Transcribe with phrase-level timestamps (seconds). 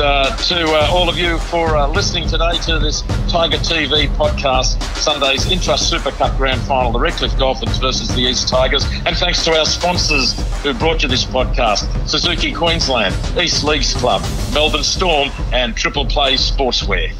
[0.00, 4.82] uh, to uh, all of you for uh, listening today to this Tiger TV podcast,
[4.96, 8.84] Sunday's Intrust Super Cup Grand Final, the Redcliffe Dolphins versus the East Tigers.
[9.04, 14.22] And thanks to our sponsors who brought you this podcast Suzuki Queensland, East Leagues Club,
[14.52, 17.12] Melbourne Storm, and Triple Play Sportswear.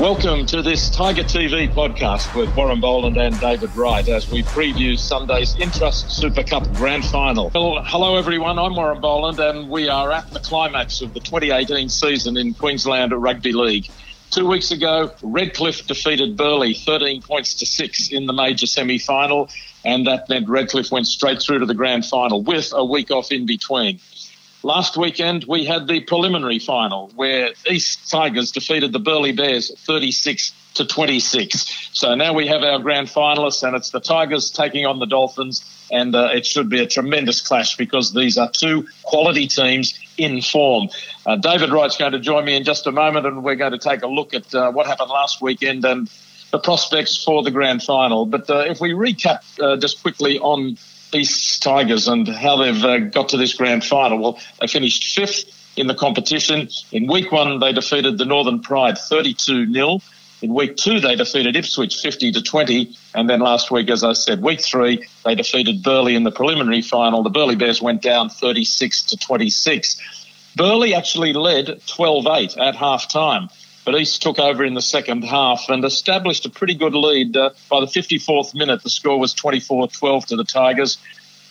[0.00, 4.96] Welcome to this Tiger TV podcast with Warren Boland and David Wright as we preview
[4.96, 7.50] Sunday's Intrust Super Cup Grand Final.
[7.52, 11.88] Well, hello everyone, I'm Warren Boland and we are at the climax of the 2018
[11.88, 13.90] season in Queensland Rugby League.
[14.30, 19.50] Two weeks ago, Redcliffe defeated Burleigh 13 points to six in the major semi final,
[19.84, 23.32] and that meant Redcliffe went straight through to the grand final with a week off
[23.32, 23.98] in between.
[24.64, 30.52] Last weekend, we had the preliminary final where East Tigers defeated the Burleigh Bears 36
[30.74, 31.90] to 26.
[31.92, 35.64] So now we have our grand finalists, and it's the Tigers taking on the Dolphins.
[35.92, 40.42] And uh, it should be a tremendous clash because these are two quality teams in
[40.42, 40.88] form.
[41.24, 43.78] Uh, David Wright's going to join me in just a moment, and we're going to
[43.78, 46.10] take a look at uh, what happened last weekend and
[46.50, 48.26] the prospects for the grand final.
[48.26, 50.76] But uh, if we recap uh, just quickly on
[51.12, 54.18] East Tigers and how they've uh, got to this grand final.
[54.18, 55.44] Well, they finished fifth
[55.76, 56.68] in the competition.
[56.92, 60.00] In week one, they defeated the Northern Pride 32 0.
[60.40, 62.96] In week two, they defeated Ipswich 50 to 20.
[63.14, 66.82] And then last week, as I said, week three, they defeated Burleigh in the preliminary
[66.82, 67.22] final.
[67.22, 70.00] The Burleigh Bears went down 36 to 26.
[70.54, 73.48] Burleigh actually led 12 8 at half time.
[73.88, 77.34] But East took over in the second half and established a pretty good lead.
[77.34, 80.98] Uh, by the 54th minute, the score was 24 12 to the Tigers.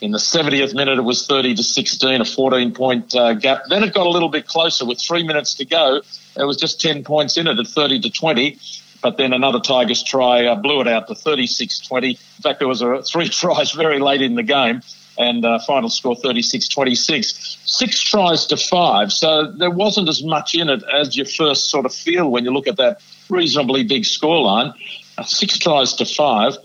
[0.01, 3.63] In the 70th minute, it was 30 to 16, a 14 point uh, gap.
[3.69, 6.03] Then it got a little bit closer with three minutes to go.
[6.35, 8.59] It was just 10 points in it at 30 to 20.
[9.01, 12.09] But then another Tigers try uh, blew it out to 36 20.
[12.09, 14.83] In fact, there was a, three tries very late in the game
[15.17, 17.57] and uh, final score 36 26.
[17.65, 21.85] Six tries to five, so there wasn't as much in it as you first sort
[21.85, 24.73] of feel when you look at that reasonably big scoreline.
[25.17, 26.55] Uh, six tries to five,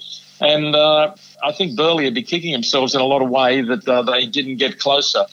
[0.40, 3.88] and uh, I think Burleigh would be kicking themselves in a lot of way that
[3.88, 5.24] uh, they didn't get closer.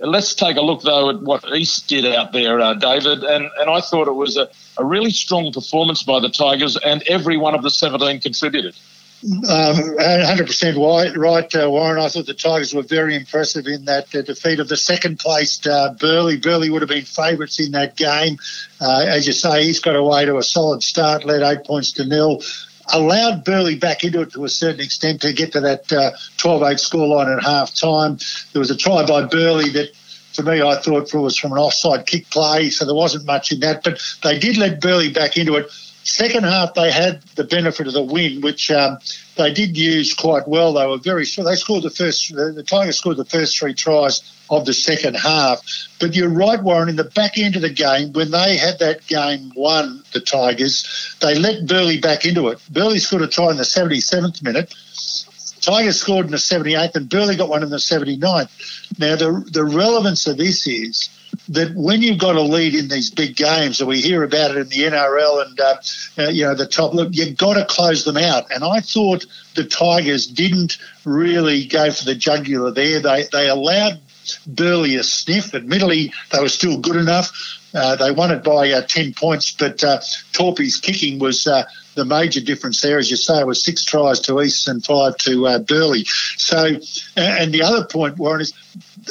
[0.00, 3.22] Let's take a look, though, at what East did out there, uh, David.
[3.22, 4.48] And, and I thought it was a,
[4.78, 8.74] a really strong performance by the Tigers, and every one of the 17 contributed.
[9.22, 12.00] Um, 100% right, uh, Warren.
[12.00, 15.66] I thought the Tigers were very impressive in that uh, defeat of the second placed
[15.66, 16.38] uh, Burley.
[16.38, 18.38] Burleigh would have been favourites in that game.
[18.80, 22.06] Uh, as you say, he's got away to a solid start, led eight points to
[22.06, 22.40] nil.
[22.92, 26.62] Allowed Burleigh back into it to a certain extent to get to that uh, 12
[26.62, 28.18] 8 scoreline at half time.
[28.52, 29.90] There was a try by Burleigh that
[30.34, 33.60] to me, I thought was from an offside kick play, so there wasn't much in
[33.60, 33.82] that.
[33.82, 35.70] But they did let Burleigh back into it.
[36.10, 38.98] Second half, they had the benefit of the win, which um,
[39.36, 40.72] they did use quite well.
[40.72, 41.44] They were very sure.
[41.44, 42.34] They scored the first.
[42.34, 45.60] The, Tigers scored the first three tries of the second half.
[46.00, 46.88] But you're right, Warren.
[46.88, 51.16] In the back end of the game, when they had that game won, the Tigers,
[51.20, 52.58] they let Burleigh back into it.
[52.68, 54.74] Burleigh scored a try in the 77th minute.
[55.60, 58.98] Tigers scored in the 78th, and Burleigh got one in the 79th.
[58.98, 61.08] Now, the the relevance of this is
[61.50, 64.56] that when you've got a lead in these big games, and we hear about it
[64.56, 65.76] in the NRL and uh,
[66.18, 68.50] uh, you know the top, look, you've got to close them out.
[68.52, 73.00] And I thought the Tigers didn't really go for the jugular there.
[73.00, 74.00] They they allowed
[74.46, 75.54] Burleigh a sniff.
[75.54, 77.30] Admittedly, they were still good enough.
[77.74, 80.00] Uh, they won it by uh, 10 points, but uh,
[80.32, 82.98] Torpy's kicking was uh, the major difference there.
[82.98, 86.04] As you say, was six tries to East and five to uh, Burleigh.
[86.36, 86.78] So,
[87.16, 88.52] and the other point, Warren, is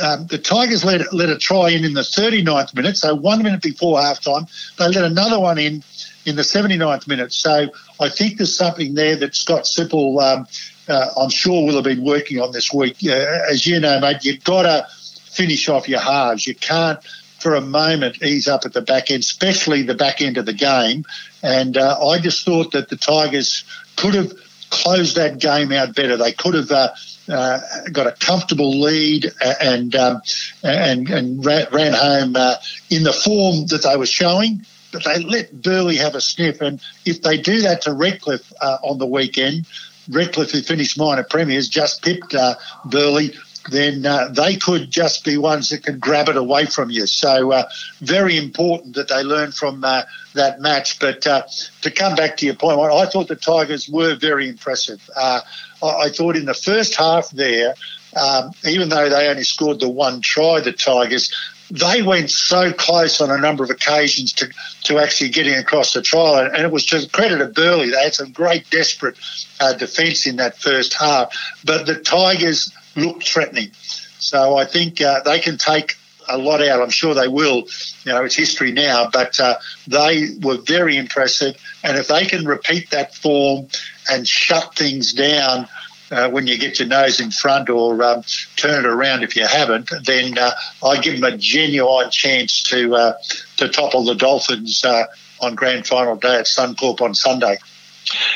[0.01, 3.61] um, the Tigers let, let a try in in the 39th minute, so one minute
[3.61, 4.50] before halftime.
[4.77, 5.83] They let another one in
[6.25, 7.33] in the 79th minute.
[7.33, 7.69] So
[8.00, 10.47] I think there's something there that Scott Sipple, um,
[10.88, 12.97] uh, I'm sure, will have been working on this week.
[13.03, 13.11] Uh,
[13.50, 14.88] as you know, mate, you've got to
[15.31, 16.45] finish off your halves.
[16.45, 17.00] You can't,
[17.39, 20.53] for a moment, ease up at the back end, especially the back end of the
[20.53, 21.06] game.
[21.41, 23.63] And uh, I just thought that the Tigers
[23.95, 24.33] could have
[24.69, 26.17] closed that game out better.
[26.17, 26.89] They could have uh,
[27.29, 27.59] uh,
[27.91, 29.31] got a comfortable lead
[29.62, 30.21] and um,
[30.63, 32.56] and and ran home uh,
[32.89, 34.65] in the form that they were showing.
[34.92, 38.77] But they let Burleigh have a sniff, and if they do that to Redcliffe uh,
[38.81, 39.68] on the weekend,
[40.09, 42.56] Redcliffe, who finished minor premiers, just pipped uh,
[42.86, 43.30] Burleigh
[43.71, 47.06] then uh, they could just be ones that can grab it away from you.
[47.06, 47.69] So uh,
[48.00, 50.03] very important that they learn from uh,
[50.33, 51.00] that match.
[51.00, 51.44] But uh,
[51.81, 55.01] to come back to your point, I thought the Tigers were very impressive.
[55.15, 55.41] Uh,
[55.83, 57.75] I thought in the first half there,
[58.15, 61.31] um, even though they only scored the one try, the Tigers,
[61.71, 64.50] they went so close on a number of occasions to,
[64.85, 66.50] to actually getting across the trial.
[66.51, 67.91] And it was to the credit of Burleigh.
[67.91, 69.17] They had some great desperate
[69.59, 71.31] uh, defence in that first half.
[71.63, 73.72] But the Tigers looked threatening.
[74.19, 75.96] So I think uh, they can take
[76.28, 76.81] a lot out.
[76.81, 77.63] I'm sure they will.
[78.04, 79.56] You know, it's history now, but uh,
[79.88, 81.57] they were very impressive.
[81.84, 83.68] And if they can repeat that form
[84.10, 85.68] and shut things down
[86.12, 88.24] uh, when you get your nose in front or um,
[88.56, 90.52] turn it around if you haven't, then uh,
[90.84, 93.13] I give them a genuine chance to uh,
[93.57, 95.06] to topple the Dolphins uh,
[95.42, 97.57] on grand final day at Suncorp on Sunday.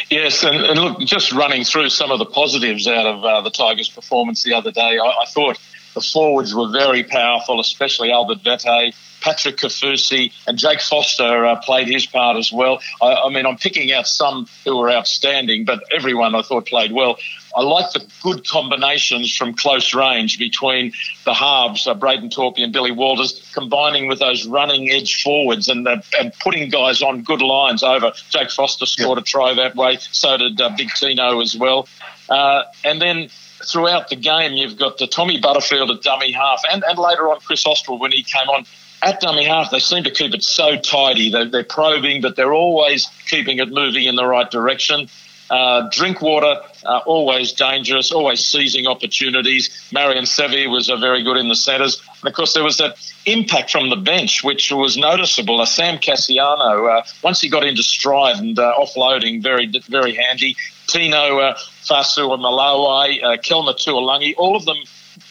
[0.10, 3.50] Yes, and, and, look, just running through some of the positives out of uh, the
[3.50, 5.60] Tigers' performance the other day, I, I, thought
[5.94, 8.94] the forwards were very powerful, especially Albert Vete,
[9.24, 12.82] Patrick Kaufusi, and Jake Foster uh, played his part as well.
[13.02, 16.92] I, I, mean, I'm picking out some who were outstanding, but everyone I thought played
[16.92, 17.18] well.
[17.56, 20.92] I like the good combinations from close range between
[21.24, 25.88] the halves, uh, Braden Torpey and Billy Walters, combining with those running edge forwards and
[25.88, 28.12] uh, and putting guys on good lines over.
[28.30, 29.26] Jake Foster scored yep.
[29.26, 29.98] a try that way.
[30.12, 31.88] So did uh, Big Tino as well.
[32.28, 33.30] Uh, and then
[33.66, 37.40] throughout the game, you've got the Tommy Butterfield at dummy half, and, and later on
[37.40, 38.66] Chris Ostwald when he came on.
[39.04, 41.30] At dummy half, they seem to keep it so tidy.
[41.30, 45.10] They're, they're probing, but they're always keeping it moving in the right direction.
[45.50, 49.70] Uh, Drinkwater, uh, always dangerous, always seizing opportunities.
[49.92, 52.02] Marion Seve was uh, very good in the centres.
[52.22, 52.96] And of course, there was that
[53.26, 55.60] impact from the bench, which was noticeable.
[55.60, 60.56] Uh, Sam Kasiano, uh, once he got into stride and uh, offloading, very, very handy.
[60.88, 64.78] Tino uh, Fasu and Malawai, uh, Kelma all of them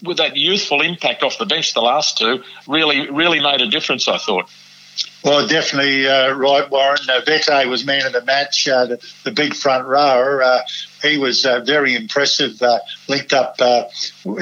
[0.02, 4.08] with that youthful impact off the bench, the last two, really, really made a difference,
[4.08, 4.50] I thought.
[5.24, 6.98] Well, definitely uh, right, Warren.
[7.08, 10.42] Uh, Vete was man of the match, uh, the, the, big front rower.
[10.42, 10.60] Uh,
[11.00, 13.54] he was uh, very impressive, uh, linked up.
[13.60, 13.84] Uh,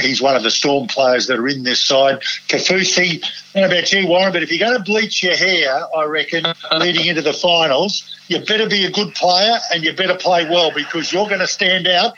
[0.01, 2.21] he's one of the Storm players that are in this side.
[2.49, 3.23] Kaufusi,
[3.55, 6.05] I don't know about you, Warren, but if you're going to bleach your hair, I
[6.05, 6.45] reckon,
[6.79, 10.73] leading into the finals, you better be a good player and you better play well
[10.75, 12.15] because you're going to stand out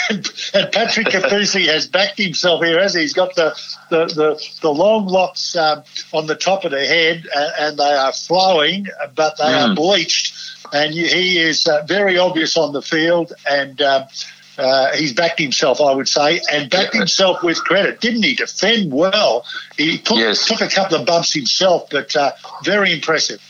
[0.10, 3.00] and, Patrick Kaufusi has backed himself here, has he?
[3.00, 3.54] He's got the
[3.90, 7.92] the, the, the long locks um, on the top of the head, and, and they
[7.92, 9.70] are flowing, but they mm.
[9.70, 10.34] are bleached.
[10.72, 14.04] And he is uh, very obvious on the field, and um,
[14.58, 17.00] uh, he's backed himself, I would say, and backed yeah.
[17.00, 18.00] himself with credit.
[18.00, 19.44] Didn't he defend well?
[19.76, 20.46] He took, yes.
[20.46, 22.32] took a couple of bumps himself, but uh,
[22.64, 23.40] very impressive.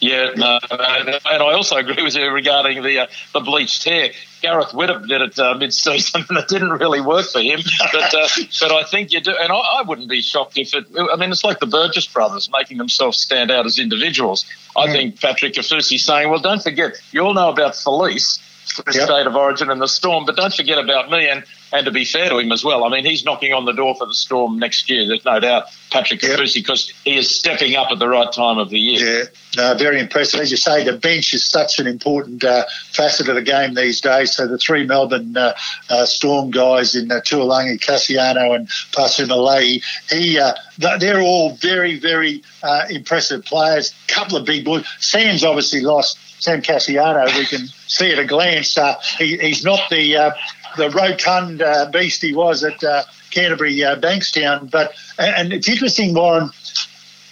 [0.00, 4.10] Yeah, no, and I also agree with you regarding the uh, the bleached hair.
[4.40, 7.60] Gareth Widdop did it uh, mid-season, and it didn't really work for him.
[7.92, 8.28] But uh,
[8.60, 10.86] but I think you do, and I, I, wouldn't be shocked if it.
[10.96, 14.46] I mean, it's like the Burgess brothers making themselves stand out as individuals.
[14.76, 14.92] I mm.
[14.92, 18.40] think Patrick Kaufusi saying, "Well, don't forget, you all know about Felise."
[18.76, 19.04] The yep.
[19.04, 20.24] state of origin and the storm.
[20.24, 22.84] But don't forget about me, and, and to be fair to him as well.
[22.84, 25.06] I mean, he's knocking on the door for the storm next year.
[25.06, 26.38] There's no doubt, Patrick yep.
[26.54, 29.22] because he is stepping up at the right time of the year.
[29.22, 29.24] Yeah,
[29.56, 30.40] no, very impressive.
[30.40, 34.00] As you say, the bench is such an important uh, facet of the game these
[34.00, 34.34] days.
[34.34, 35.54] So the three Melbourne uh,
[35.90, 40.54] uh, Storm guys in uh, Tuilagi, Kasiano, and Fa'asuamaleaui, he, uh,
[40.98, 43.94] they're all very, very uh, impressive players.
[44.06, 44.86] Couple of big boys.
[45.00, 49.80] Sam's obviously lost Sam Kasiano, we can see at a glance, uh, he, he's not
[49.90, 50.30] the uh,
[50.76, 54.70] the rotund uh, beast he was at uh, Canterbury uh, Bankstown.
[54.70, 56.50] But and it's interesting, Warren,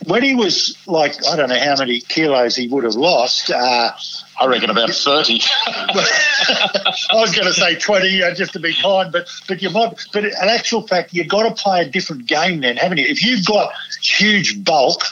[0.07, 3.51] when he was like I don't know how many kilos he would have lost.
[3.51, 3.93] Uh,
[4.39, 5.41] I reckon about thirty.
[5.67, 10.05] I was going to say twenty, just to be kind, but but you might.
[10.13, 13.07] But in actual fact, you've got to play a different game then, haven't you?
[13.07, 13.73] If you've got
[14.03, 15.03] huge bulk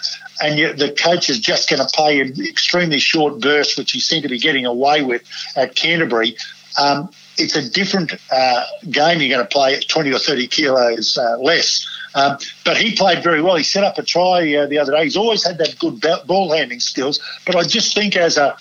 [0.41, 4.01] and you, the coach is just going to play an extremely short burst, which he
[4.01, 5.23] seemed to be getting away with
[5.57, 6.37] at Canterbury.
[6.81, 11.19] Um, it's a different uh, game you're going to play at 20 or 30 kilos
[11.19, 11.87] uh, less.
[12.15, 13.57] Um, but he played very well.
[13.57, 15.05] He set up a try uh, the other day.
[15.05, 17.21] He's always had that good ball handling skills.
[17.45, 18.57] But I just think as a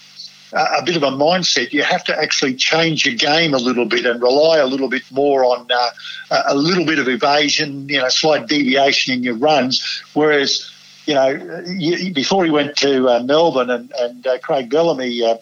[0.54, 1.74] a bit of a mindset.
[1.74, 5.04] You have to actually change your game a little bit and rely a little bit
[5.12, 5.90] more on uh,
[6.48, 10.04] a little bit of evasion, you know, slight deviation in your runs.
[10.14, 10.70] Whereas
[11.06, 15.38] you know, before he went to uh, Melbourne and, and uh, Craig Bellamy uh,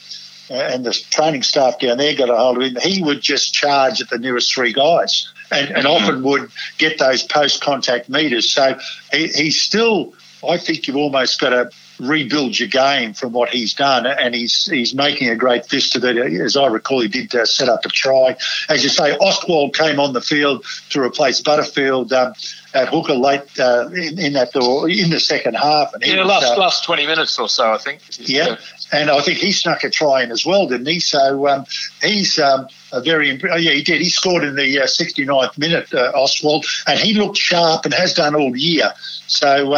[0.49, 4.01] and the training staff down there got a hold of him, he would just charge
[4.01, 6.03] at the nearest three guys and, and mm-hmm.
[6.03, 8.51] often would get those post contact meters.
[8.51, 8.77] So
[9.11, 10.13] he, he's still,
[10.47, 11.69] I think you've almost got to
[12.01, 16.03] rebuild your game from what he's done, and he's he's making a great fist of
[16.03, 16.17] it.
[16.17, 18.35] As I recall, he did uh, set up a try.
[18.69, 22.13] As you say, Ostwald came on the field to replace Butterfield.
[22.13, 22.33] Um,
[22.73, 25.93] at hooker late uh, in, in, that in the second half.
[25.93, 28.01] And yeah, was, last uh, last twenty minutes or so, I think.
[28.17, 28.57] Yeah,
[28.91, 30.99] and I think he snuck a try in as well, didn't he?
[30.99, 31.65] So um,
[32.01, 34.01] he's um, a very oh, yeah, he did.
[34.01, 38.13] He scored in the uh, 69th minute, uh, Ostwald, and he looked sharp and has
[38.13, 38.93] done all year.
[39.27, 39.73] So.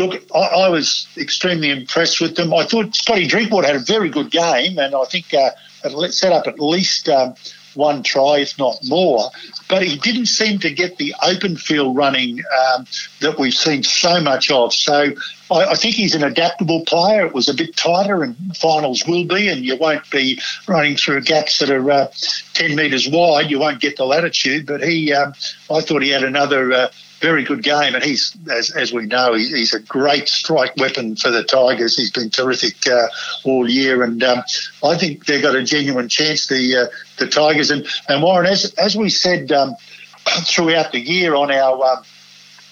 [0.00, 2.54] Look, I, I, was extremely impressed with them.
[2.54, 5.50] I thought Scotty Drinkwater had a very good game, and I think uh,
[6.08, 7.34] set up at least um,
[7.74, 9.30] one try, if not more.
[9.68, 12.86] but he didn't seem to get the open field running um,
[13.20, 14.72] that we've seen so much of.
[14.72, 15.12] So
[15.50, 17.26] I, I, think he's an adaptable player.
[17.26, 21.20] It was a bit tighter, and finals will be, and you won't be running through
[21.22, 22.08] gaps that are uh,
[22.54, 23.50] 10 metres wide.
[23.50, 25.34] You won't get the latitude, but he, um,
[25.70, 26.72] I thought he had another.
[26.72, 26.88] Uh,
[27.20, 31.16] very good game, and he's as, as we know, he's, he's, a great strike weapon
[31.16, 31.96] for the Tigers.
[31.96, 33.08] He's been terrific uh,
[33.44, 34.42] all year, and um,
[34.82, 36.46] I think they've got a genuine chance.
[36.46, 36.86] The uh,
[37.18, 39.76] the Tigers and and Warren, as as we said um,
[40.44, 42.04] throughout the year on our um,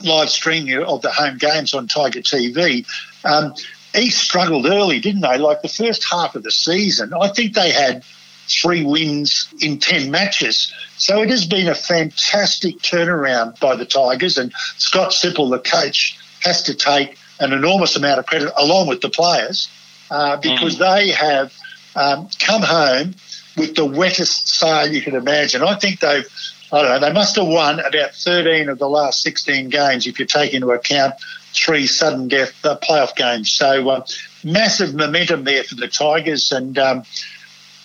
[0.02, 2.86] live stream of the home games on Tiger TV.
[3.24, 3.54] Um,
[3.96, 5.38] East struggled early, didn't they?
[5.38, 8.04] Like the first half of the season, I think they had
[8.48, 10.72] three wins in 10 matches.
[10.96, 16.18] So it has been a fantastic turnaround by the Tigers, and Scott Sipple, the coach,
[16.42, 19.68] has to take an enormous amount of credit along with the players
[20.10, 20.78] uh, because mm.
[20.78, 21.52] they have
[21.94, 23.14] um, come home
[23.56, 25.62] with the wettest sail you can imagine.
[25.62, 26.26] I think they've,
[26.72, 30.18] I don't know, they must have won about 13 of the last 16 games if
[30.18, 31.14] you take into account
[31.52, 33.50] three sudden death uh, playoff games.
[33.50, 34.06] So uh,
[34.44, 37.02] massive momentum there for the Tigers, and um,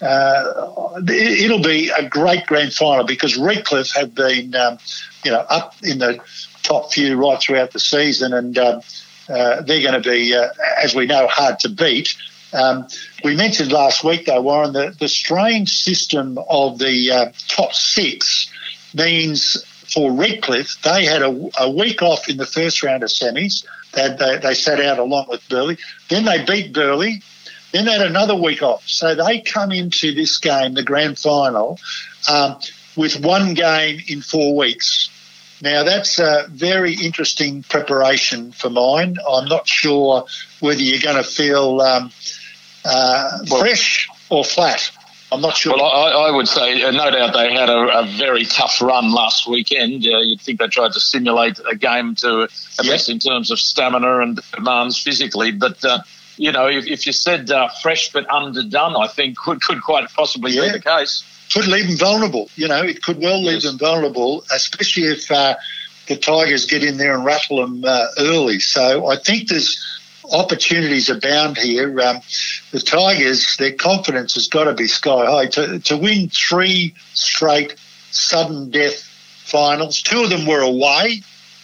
[0.03, 4.77] uh, it'll be a great grand final because Redcliffe have been, um,
[5.23, 6.19] you know, up in the
[6.63, 8.81] top few right throughout the season, and um,
[9.29, 10.49] uh, they're going to be, uh,
[10.81, 12.15] as we know, hard to beat.
[12.53, 12.87] Um,
[13.23, 18.49] we mentioned last week, though, Warren, the, the strange system of the uh, top six
[18.93, 23.65] means for Redcliffe, they had a, a, week off in the first round of semis.
[23.93, 25.77] They, they, they sat out along with Burleigh.
[26.09, 27.21] Then they beat Burleigh.
[27.73, 28.87] Then they had another week off.
[28.87, 31.79] So they come into this game, the grand final,
[32.31, 32.59] um,
[32.95, 35.09] with one game in four weeks.
[35.59, 39.17] Now, that's a very interesting preparation for mine.
[39.27, 40.25] I'm not sure
[40.59, 42.11] whether you're going to feel um,
[42.85, 44.91] uh, well, fresh or flat.
[45.31, 45.73] I'm not sure.
[45.75, 49.11] Well, I, I would say, uh, no doubt, they had a, a, very tough run
[49.11, 50.05] last weekend.
[50.05, 52.43] Uh, you'd think they tried to simulate a game to,
[52.77, 55.51] at least in terms of stamina and demands physically.
[55.51, 55.99] But uh,
[56.37, 60.09] you know, if, if you said uh, fresh but underdone, I think could could quite
[60.09, 60.67] possibly yeah.
[60.67, 61.23] be the case.
[61.53, 62.49] Could leave them vulnerable.
[62.55, 63.63] You know, it could well leave yes.
[63.63, 65.55] them vulnerable, especially if uh,
[66.07, 68.59] the Tigers get in there and rattle them uh, early.
[68.59, 69.77] So I think there's
[70.31, 71.99] opportunities abound here.
[72.01, 72.21] Um,
[72.71, 77.75] the Tigers, their confidence has got to be sky high to to win three straight
[78.11, 79.03] sudden death
[79.45, 80.01] finals.
[80.01, 81.21] Two of them were away.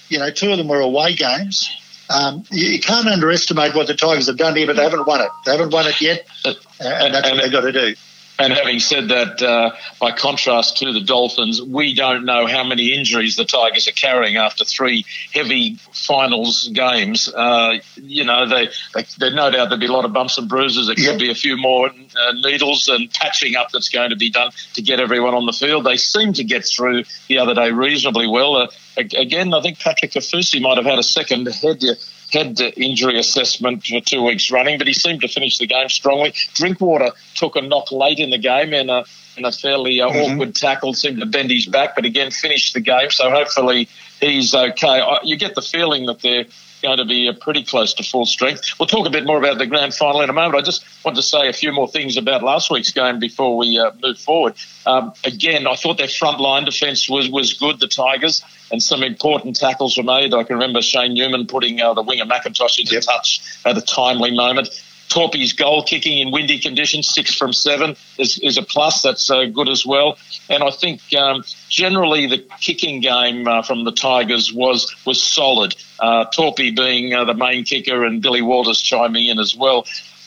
[0.10, 1.70] You know, two of them were away games.
[2.10, 5.30] Um, you, can't underestimate what the Tigers have done here, but they haven't won it.
[5.46, 7.96] They haven't won it yet, and that's what they've got to do.
[8.40, 12.94] And having said that, uh, by contrast to the Dolphins, we don't know how many
[12.94, 17.28] injuries the Tigers are carrying after three heavy finals games.
[17.28, 20.88] Uh, you know, they, they, no doubt there'll be a lot of bumps and bruises.
[20.88, 21.20] There could yep.
[21.20, 24.82] be a few more uh, needles and patching up that's going to be done to
[24.82, 25.86] get everyone on the field.
[25.86, 28.70] They seem to get through the other day reasonably well.
[29.00, 31.84] Again, I think Patrick Kaufusi might have had a second head
[32.32, 36.34] head injury assessment for two weeks running, but he seemed to finish the game strongly.
[36.54, 39.06] Drinkwater took a knock late in the game and a
[39.38, 40.34] in a fairly uh, mm-hmm.
[40.34, 43.10] awkward tackle, seemed to bend his back, but again finished the game.
[43.10, 43.88] So hopefully
[44.20, 45.02] he's okay.
[45.24, 46.46] You get the feeling that they're
[46.82, 48.80] going to be uh, pretty close to full strength.
[48.80, 50.56] We'll talk a bit more about the grand final in a moment.
[50.56, 53.78] I just want to say a few more things about last week's game before we
[53.78, 54.56] uh, move forward.
[54.86, 59.04] Um, again, I thought their front line defence was, was good, the Tigers, and some
[59.04, 60.34] important tackles were made.
[60.34, 63.04] I can remember Shane Newman putting uh, the winger McIntosh into yep.
[63.04, 64.70] touch at a timely moment.
[65.10, 69.02] Torpy's goal kicking in windy conditions, six from seven, is, is a plus.
[69.02, 70.18] That's uh, good as well.
[70.50, 75.76] And I think um, generally the kicking game uh, from the Tigers was was solid.
[76.00, 79.86] Uh, Torpy being uh, the main kicker and Billy Walters chiming in as well.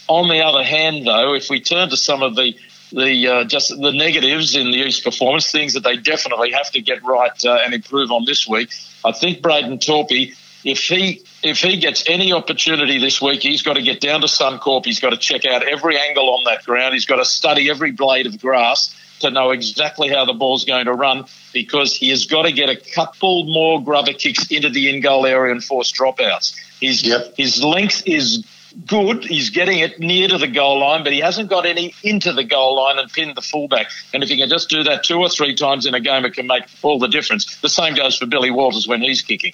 [0.08, 2.54] On the other hand, though, if we turn to some of the
[2.92, 6.82] the uh, just the negatives in the East performance, things that they definitely have to
[6.82, 8.70] get right uh, and improve on this week.
[9.04, 10.34] I think Braden Torpy
[10.64, 14.26] if he if he gets any opportunity this week, he's got to get down to
[14.26, 14.84] Suncorp.
[14.84, 16.94] He's got to check out every angle on that ground.
[16.94, 20.86] He's got to study every blade of grass to know exactly how the ball's going
[20.86, 24.88] to run because he has got to get a couple more grubber kicks into the
[24.88, 26.54] in goal area and force dropouts.
[26.80, 27.34] His yep.
[27.36, 28.44] his length is
[28.86, 29.24] good.
[29.24, 32.44] He's getting it near to the goal line, but he hasn't got any into the
[32.44, 33.88] goal line and pinned the fullback.
[34.12, 36.34] And if he can just do that two or three times in a game, it
[36.34, 37.56] can make all the difference.
[37.56, 39.52] The same goes for Billy Walters when he's kicking.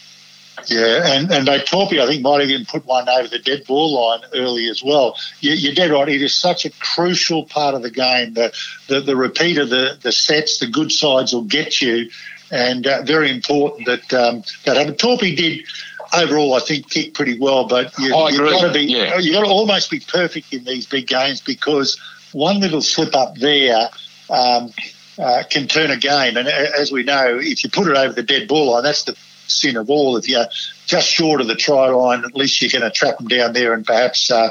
[0.67, 3.95] Yeah, and, and Torpy, I think, might have even put one over the dead ball
[3.95, 5.17] line early as well.
[5.41, 6.09] You, you're dead right.
[6.09, 8.35] It is such a crucial part of the game.
[8.35, 8.53] The,
[8.88, 12.11] the, the repeat of the, the sets, the good sides will get you,
[12.50, 14.95] and uh, very important that um, that happen.
[14.95, 15.67] Torpy did
[16.15, 19.19] overall, I think, kick pretty well, but you, have got to be yeah.
[19.19, 22.00] you got to almost be perfect in these big games because
[22.33, 23.88] one little slip up there.
[24.31, 24.73] Um,
[25.19, 26.37] uh, can turn a game.
[26.37, 29.17] And as we know, if you put it over the dead ball line, that's the
[29.50, 30.17] sin of all.
[30.17, 30.47] If you're
[30.87, 33.73] just short of the try line, at least you're going to trap them down there
[33.73, 34.49] and perhaps, uh,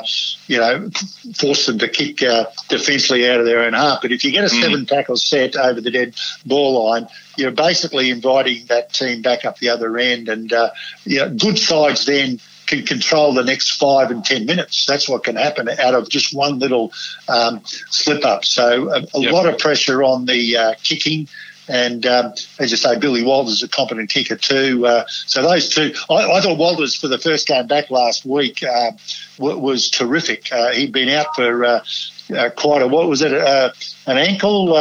[0.48, 0.90] you know,
[1.36, 4.02] force them to kick uh, defensively out of their own half.
[4.02, 4.62] But if you get a mm.
[4.62, 9.58] seven tackle set over the dead ball line, you're basically inviting that team back up
[9.58, 10.30] the other end.
[10.30, 10.72] And, uh,
[11.06, 14.86] you know, good sides then can control the next five and ten minutes.
[14.86, 16.92] That's what can happen out of just one little
[17.30, 18.44] um, slip up.
[18.44, 19.32] So a, a yep.
[19.32, 21.30] lot of pressure on the uh, kicking.
[21.68, 24.86] And um, as you say, Billy Walters is a competent kicker too.
[24.86, 28.64] Uh, so those two, I, I, thought Walters for the first game back last week
[28.64, 28.92] uh,
[29.38, 30.52] w- was terrific.
[30.52, 31.84] Uh, he'd been out for uh,
[32.36, 34.78] uh, quite a what was it, an ankle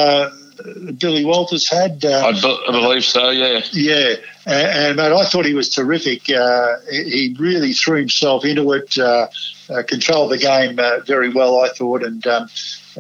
[0.99, 2.05] Billy Walters had.
[2.05, 3.63] Uh, I, be- I, believe so, yeah.
[3.73, 4.15] Yeah,
[4.47, 6.31] and, and mate, I thought he was terrific.
[6.31, 9.29] Uh, he really threw himself into it, uh,
[9.69, 12.49] uh controlled the game uh, very well, I thought, and um,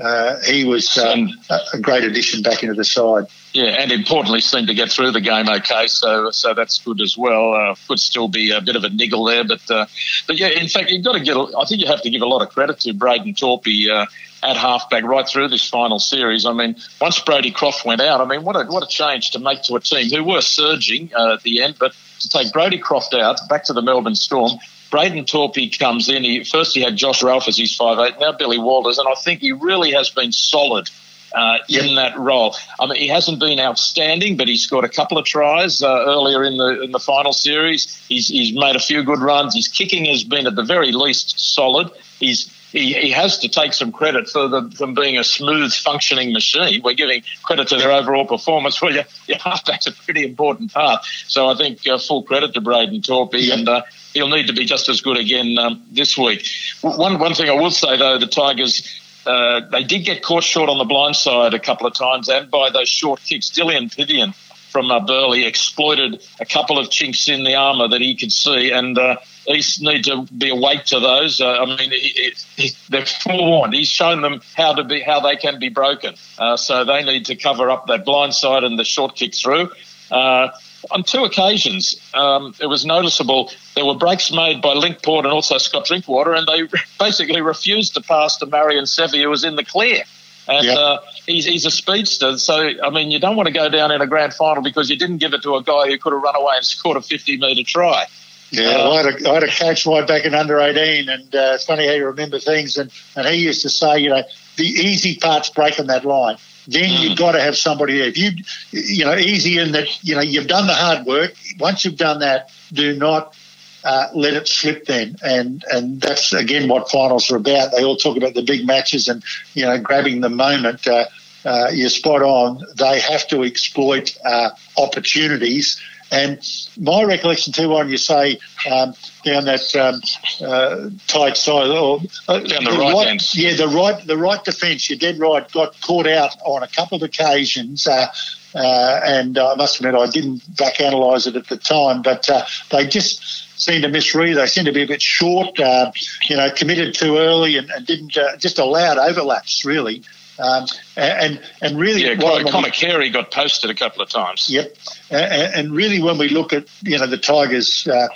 [0.00, 1.30] uh, he was um,
[1.72, 3.26] a great addition back into the side.
[3.56, 7.16] Yeah, and importantly, seemed to get through the game okay, so so that's good as
[7.16, 7.54] well.
[7.54, 9.86] Uh, could still be a bit of a niggle there, but uh,
[10.26, 11.38] but yeah, in fact, you've got to get.
[11.38, 14.04] I think you have to give a lot of credit to Braden Torpy uh,
[14.42, 16.44] at halfback right through this final series.
[16.44, 19.38] I mean, once Brodie Croft went out, I mean, what a what a change to
[19.38, 22.76] make to a team who were surging uh, at the end, but to take Brodie
[22.76, 24.58] Croft out back to the Melbourne Storm.
[24.90, 26.24] Braden Torpy comes in.
[26.24, 28.20] He, first, he had Josh Ralph as his five eight.
[28.20, 30.90] Now Billy Walters, and I think he really has been solid
[31.34, 32.54] uh, in that role.
[32.80, 36.44] I mean, he hasn't been outstanding, but he scored a couple of tries uh, earlier
[36.44, 37.94] in the in the final series.
[38.08, 39.54] He's he's made a few good runs.
[39.54, 41.90] His kicking has been at the very least solid.
[42.18, 46.32] He's he, he has to take some credit for the, them being a smooth functioning
[46.32, 46.82] machine.
[46.82, 48.80] We're giving credit to their overall performance.
[48.86, 51.04] Well, your, your halfback's a pretty important part.
[51.26, 53.82] So I think uh, full credit to Braden Torpey, and uh,
[54.14, 56.46] he'll need to be just as good again um, this week.
[56.82, 58.86] One one thing I will say though, the Tigers
[59.26, 62.50] uh, they did get caught short on the blind side a couple of times, and
[62.50, 64.34] by those short kicks, Dylan Phythian
[64.70, 68.70] from uh, Burleigh exploited a couple of chinks in the armour that he could see,
[68.70, 69.16] and uh,
[69.48, 71.40] East need to be awake to those.
[71.40, 73.74] Uh, I mean, he, he, they're forewarned.
[73.74, 76.14] He's shown them how to be, how they can be broken.
[76.38, 79.70] Uh, so they need to cover up that blind side and the short kick through.
[80.10, 80.48] Uh,
[80.90, 85.58] on two occasions, um, it was noticeable there were breaks made by Linkport and also
[85.58, 86.68] Scott Drinkwater, and they
[86.98, 90.02] basically refused to pass to Marion Seve, who was in the clear.
[90.48, 90.76] And yep.
[90.76, 92.38] uh, he's, he's a speedster.
[92.38, 94.96] So, I mean, you don't want to go down in a grand final because you
[94.96, 97.38] didn't give it to a guy who could have run away and scored a 50
[97.38, 98.06] metre try.
[98.50, 101.34] Yeah, uh, I, had a, I had a coach right back in under 18, and
[101.34, 102.76] uh, it's funny how you remember things.
[102.76, 104.22] And, and he used to say, you know,
[104.56, 106.36] the easy part's breaking that line
[106.66, 107.18] then you've mm.
[107.18, 108.08] got to have somebody there.
[108.08, 108.30] If you,
[108.70, 111.34] you know, easy in that, you know, you've done the hard work.
[111.58, 113.36] Once you've done that, do not
[113.84, 115.16] uh, let it slip then.
[115.22, 117.72] And and that's again what finals are about.
[117.72, 119.22] They all talk about the big matches and
[119.54, 120.86] you know grabbing the moment.
[120.86, 121.04] Uh,
[121.44, 122.60] uh, you're spot on.
[122.76, 126.38] They have to exploit uh, opportunities and
[126.78, 128.38] my recollection too, when you say
[128.70, 130.00] um, down that um,
[130.46, 134.42] uh, tight side, or uh, down the, the right, right yeah, the right, the right
[134.44, 137.86] defence, you're dead right, got caught out on a couple of occasions.
[137.86, 138.06] Uh,
[138.54, 142.44] uh and I must admit, I didn't back analyse it at the time, but uh,
[142.70, 144.36] they just seem to misread.
[144.36, 145.90] They seem to be a bit short, uh,
[146.28, 150.04] you know, committed too early and, and didn't just allowed overlaps really.
[150.38, 154.48] Um, and and really, yeah, Connor Carey got posted a couple of times.
[154.50, 154.76] Yep,
[155.10, 158.08] and, and really, when we look at you know the Tigers, uh,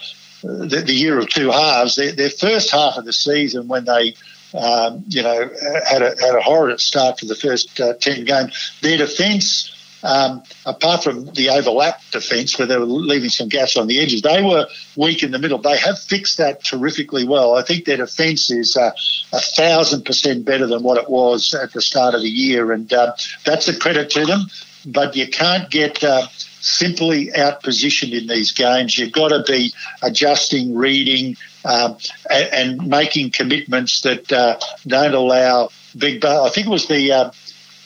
[0.42, 4.14] the, the, year of two halves, their, their, first half of the season when they.
[4.52, 5.48] Um, you know,
[5.88, 8.76] had a had a horrid start for the first uh, ten games.
[8.82, 9.70] Their defence
[10.02, 14.22] um, apart from the overlap defence where they were leaving some gaps on the edges,
[14.22, 15.58] they were weak in the middle.
[15.58, 17.54] They have fixed that terrifically well.
[17.54, 18.92] I think their defence is uh,
[19.32, 22.92] a thousand percent better than what it was at the start of the year, and
[22.92, 24.46] uh, that's a credit to them.
[24.86, 26.26] But you can't get uh,
[26.60, 28.96] simply out positioned in these games.
[28.96, 31.98] You've got to be adjusting, reading, um,
[32.30, 36.24] and, and, making commitments that uh, don't allow big.
[36.24, 37.30] I think it was the uh,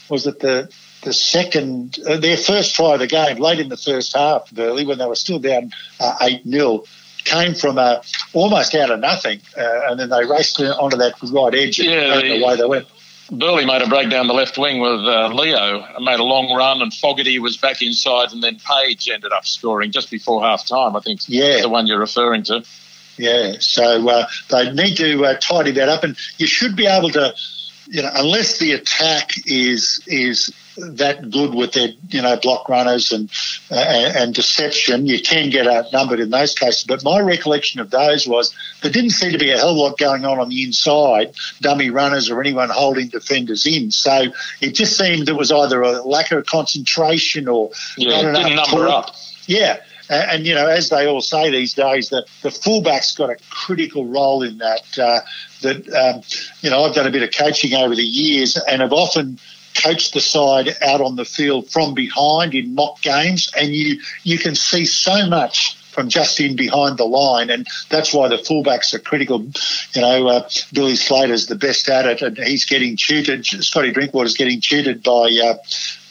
[0.09, 0.70] was it the
[1.04, 4.86] the second, uh, their first try of the game, late in the first half, Burleigh,
[4.86, 6.84] when they were still down uh, 8 0,
[7.24, 9.40] came from a, almost out of nothing.
[9.56, 12.86] Uh, and then they raced onto that right edge and yeah, the, away they went.
[13.30, 16.82] Burleigh made a break down the left wing with uh, Leo, made a long run,
[16.82, 20.94] and Fogarty was back inside, and then Page ended up scoring just before half time,
[20.94, 21.22] I think.
[21.26, 21.62] Yeah.
[21.62, 22.64] The one you're referring to.
[23.16, 27.10] Yeah, so uh, they need to uh, tidy that up, and you should be able
[27.10, 27.34] to
[27.88, 33.12] you know, unless the attack is is that good with their you know block runners
[33.12, 33.30] and
[33.70, 36.84] uh, and deception, you can get outnumbered in those cases.
[36.84, 39.80] But my recollection of those was there didn't seem to be a hell of a
[39.80, 43.90] lot going on on the inside, dummy runners or anyone holding defenders in.
[43.90, 48.88] So it just seemed there was either a lack of concentration or yeah, didn't number
[48.88, 49.14] up.
[49.46, 49.80] Yeah.
[50.08, 53.36] And, and, you know, as they all say these days, the, the fullback's got a
[53.50, 54.98] critical role in that.
[54.98, 55.20] Uh,
[55.62, 56.22] that um,
[56.60, 59.38] you know, I've done a bit of coaching over the years, and have often
[59.82, 64.38] coached the side out on the field from behind in mock games, and you you
[64.38, 68.92] can see so much from just in behind the line, and that's why the fullbacks
[68.94, 69.46] are critical.
[69.94, 73.46] You know, uh, Billy Slater's the best at it, and he's getting tutored.
[73.46, 75.30] Scotty Drinkwater's getting tutored by.
[75.42, 75.54] Uh,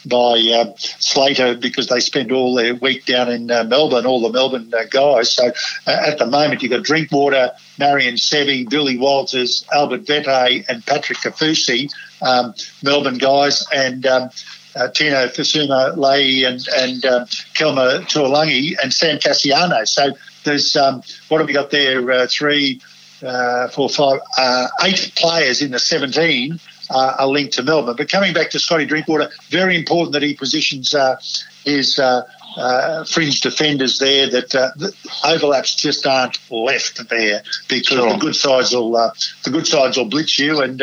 [0.06, 4.30] by uh, Slater because they spend all their week down in uh, Melbourne, all the
[4.30, 5.32] Melbourne uh, guys.
[5.32, 5.48] So
[5.86, 11.18] uh, at the moment, you've got Drinkwater, Marion Seve, Billy Walters, Albert Vete, and Patrick
[11.18, 11.90] Kaufusi,
[12.22, 14.30] um, Melbourne guys, and um,
[14.76, 19.86] uh, Tino Fa'asuamaleaui and, and um, Kelma Tuilagi and Sam Kasiano.
[19.86, 20.12] So
[20.44, 22.10] there's, um, what have we got there?
[22.10, 22.80] Uh, three,
[23.22, 26.58] uh, four, five, uh, eight players in the 17
[26.90, 27.96] uh, are linked to Melbourne.
[27.96, 31.16] But coming back to Scotty Drinkwater, very important that he positions uh,
[31.64, 32.22] his uh,
[32.56, 34.30] uh, fringe defenders there.
[34.30, 34.92] That uh, the
[35.24, 38.12] overlaps just aren't left there because sure.
[38.12, 39.10] the good sides will uh,
[39.44, 40.82] the good sides will blitz you and.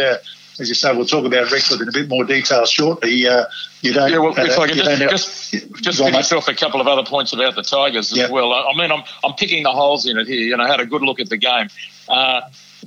[0.61, 3.11] As you say, we'll talk about Redcliffe in a bit more detail shortly.
[3.11, 4.11] you don't.
[4.11, 7.33] Yeah, well, if I can just, just, just finish off a couple of other points
[7.33, 8.29] about the Tigers as yep.
[8.29, 8.53] well.
[8.53, 10.39] I mean, I'm, I'm picking the holes in it here.
[10.39, 11.67] You know, I had a good look at the game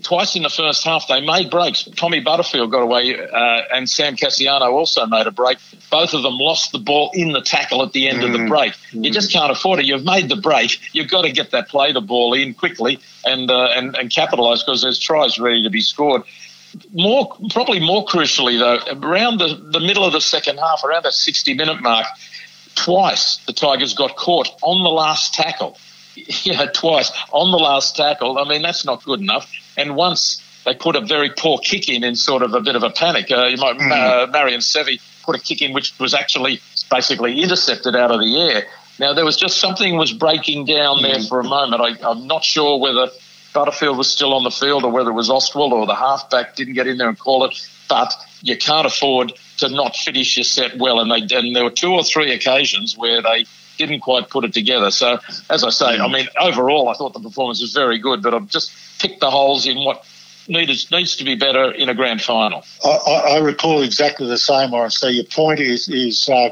[0.03, 1.85] twice in the first half they made breaks.
[1.97, 5.59] Tommy Butterfield got away, uh, and Sam Kasiano also made a break.
[5.91, 8.27] Both of them lost the ball in the tackle at the end mm.
[8.27, 8.49] of the mm.
[8.49, 8.73] break.
[8.93, 9.05] Mm.
[9.05, 9.87] You just can't afford it.
[9.87, 10.81] You've made the break.
[10.93, 14.63] You've got to get that play the ball in quickly and uh, and, and capitalise
[14.63, 16.23] because there's tries ready to be scored.
[16.93, 21.13] More probably more crucially though, around the, the middle of the second half, around that
[21.13, 22.07] 60 minute mark,
[22.75, 25.79] twice the Tigers got caught on the last tackle.
[26.45, 28.39] Yeah, twice on the last tackle.
[28.39, 29.51] I mean, that's not good enough.
[29.77, 32.83] And once they put a very poor kick in in sort of a bit of
[32.83, 33.31] a panic.
[33.31, 33.91] Uh, you might, mm.
[33.91, 36.61] uh, Marion Seve put a kick in which was actually
[36.91, 38.67] basically intercepted out of the air.
[38.99, 41.29] Now there was just something was breaking down there mm.
[41.29, 41.83] for a moment.
[41.83, 43.11] I, am not sure whether
[43.55, 46.75] Butterfield was still on the field or whether it was Ostwald or the halfback didn't
[46.75, 47.55] get in there and call it.
[47.89, 48.13] But
[48.43, 51.01] you can't afford to not finish your set well.
[51.01, 53.47] And they and there were two or three occasions where they
[53.79, 54.91] didn't quite put it together.
[54.91, 55.19] So,
[55.51, 58.49] as I say, I mean, overall, I thought the performance was very good, but I've
[58.49, 60.05] just picked the holes in what
[60.49, 62.65] needs needs to be better in a grand final.
[62.85, 64.91] I, I recall exactly the same, Warren.
[64.91, 66.29] So your point is is.
[66.29, 66.51] Uh,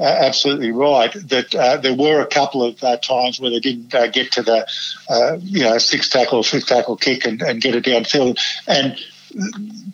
[0.00, 1.12] absolutely right.
[1.12, 4.42] That uh, there were a couple of uh, times where they didn't uh, get to
[4.42, 4.66] the,
[5.08, 8.38] uh, you know, six tackle or fifth tackle kick and, and get it downfield.
[8.66, 8.96] And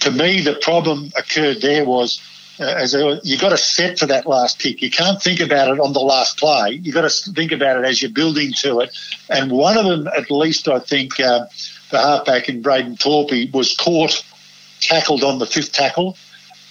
[0.00, 2.20] to me, the problem occurred there was
[2.60, 4.80] uh, as a, you got to set for that last kick.
[4.80, 6.78] You can't think about it on the last play.
[6.82, 8.96] You got to think about it as you're building to it.
[9.28, 11.46] And one of them, at least, I think, uh,
[11.90, 14.24] the halfback in Braden Torpey was caught,
[14.80, 16.16] tackled on the fifth tackle.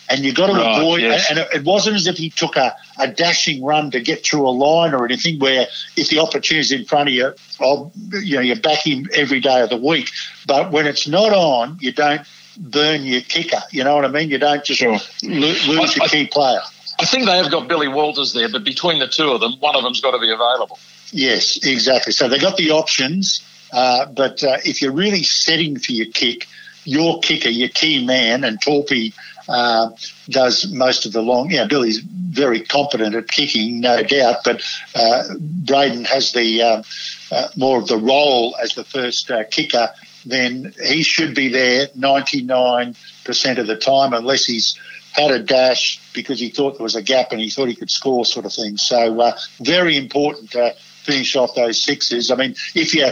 [0.09, 1.29] And you got to right, avoid, yes.
[1.29, 4.51] and it wasn't as if he took a, a dashing run to get through a
[4.51, 5.39] line or anything.
[5.39, 9.07] Where if the opportunity is in front of you, I'll, you know, you back him
[9.15, 10.09] every day of the week.
[10.45, 12.21] But when it's not on, you don't
[12.57, 13.61] burn your kicker.
[13.71, 14.29] You know what I mean?
[14.29, 14.99] You don't just sure.
[15.23, 16.61] lo- lose your key player.
[16.99, 19.75] I think they have got Billy Walters there, but between the two of them, one
[19.75, 20.77] of them's got to be available.
[21.11, 22.11] Yes, exactly.
[22.11, 26.47] So they got the options, uh, but uh, if you're really setting for your kick,
[26.85, 29.13] your kicker, your key man, and Torpey
[29.47, 29.89] uh,
[30.29, 31.51] does most of the long.
[31.51, 34.61] Yeah, Billy's very competent at kicking, no doubt, but
[34.95, 36.83] uh, Braden has the uh,
[37.31, 39.89] uh, more of the role as the first kicker
[40.25, 44.77] then he should be there 99% of the time, unless he's
[45.11, 47.91] had a dash because he thought there was a gap and he thought he could
[47.91, 48.77] score, sort of thing.
[48.77, 52.31] So uh, very important to finish off those sixes.
[52.31, 53.11] I mean, if you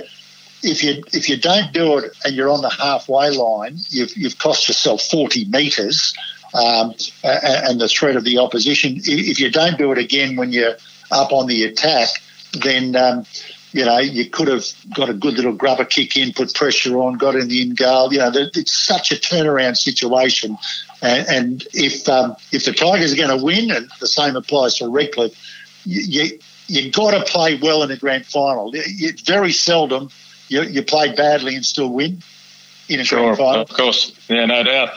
[0.64, 4.38] if you if you don't do it and you're on the halfway line, you've you've
[4.38, 6.16] cost yourself 40 metres.
[6.54, 6.94] Um,
[7.24, 8.98] and the threat of the opposition.
[8.98, 10.76] If you don't do it again when you're
[11.10, 12.10] up on the attack,
[12.62, 13.26] then um,
[13.74, 17.18] you know, you could have got a good little grubber kick in, put pressure on,
[17.18, 18.12] got in the in goal.
[18.12, 20.58] You know, it's such a turnaround situation.
[21.02, 24.78] And, and if um, if the Tigers are going to win, and the same applies
[24.78, 25.34] for Redcliffe,
[25.86, 28.72] you, you you've got to play well in a grand final.
[28.74, 30.10] It's very seldom
[30.52, 32.22] you, you play badly and still win
[32.90, 33.62] in a sure, final.
[33.62, 34.90] Of course, yeah, no doubt.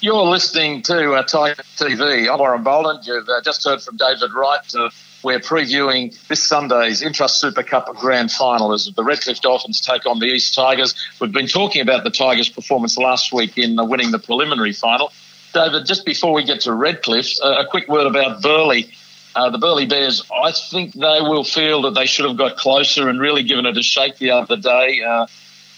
[0.00, 2.32] You're listening to uh, Tiger TV.
[2.32, 3.06] I'm Warren Boland.
[3.06, 4.74] You've uh, just heard from David Wright.
[4.74, 4.88] Uh,
[5.22, 10.18] we're previewing this Sunday's Intrust Super Cup Grand Final as the Redcliffe Dolphins take on
[10.18, 10.94] the East Tigers.
[11.20, 15.12] We've been talking about the Tigers' performance last week in winning the preliminary final.
[15.52, 18.84] David, just before we get to Redcliffe, uh, a quick word about Burleigh.
[19.34, 23.08] Uh, the Burleigh Bears, I think they will feel that they should have got closer
[23.08, 25.02] and really given it a shake the other day.
[25.02, 25.26] Uh,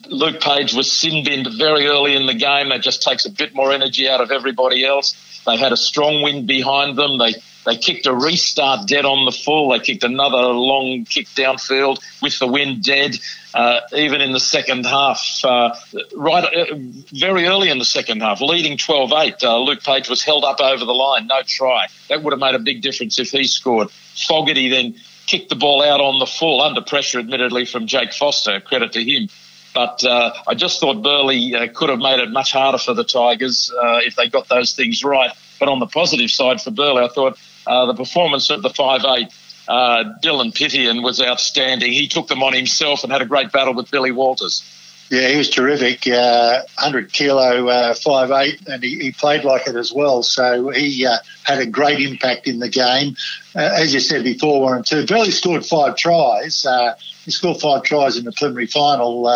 [0.09, 2.71] Luke Page was sin binned very early in the game.
[2.71, 5.15] That just takes a bit more energy out of everybody else.
[5.47, 7.19] They've had a strong wind behind them.
[7.19, 7.35] They
[7.65, 9.71] they kicked a restart dead on the full.
[9.71, 13.19] They kicked another long kick downfield with the wind dead.
[13.55, 15.73] Uh, even in the second half, uh,
[16.17, 16.75] right uh,
[17.13, 20.85] very early in the second half, leading 12-8, uh, Luke Page was held up over
[20.85, 21.87] the line, no try.
[22.09, 23.91] That would have made a big difference if he scored.
[24.27, 24.97] Fogarty then
[25.27, 28.61] kicked the ball out on the full, under pressure, admittedly, from Jake Foster.
[28.61, 29.29] Credit to him.
[29.73, 33.05] But uh, I just thought Burleigh uh, could have made it much harder for the
[33.05, 35.31] Tigers uh, if they got those things right.
[35.59, 39.05] But on the positive side for Burleigh, I thought uh, the performance of the five
[39.05, 39.29] eight.
[39.67, 41.93] Uh, Dylan Phythian was outstanding.
[41.93, 44.63] He took them on himself and had a great battle with Billy Walters.
[45.11, 46.07] Yeah, he was terrific.
[46.07, 50.23] Uh, 100 kilo, uh, five eight, and he, he, played like it as well.
[50.23, 53.17] So he uh, had a great impact in the game.
[53.55, 55.07] Uh, as you said before, Warren, too.
[55.07, 56.65] Burleigh scored five tries.
[56.65, 59.31] Uh, he scored five tries in the preliminary final.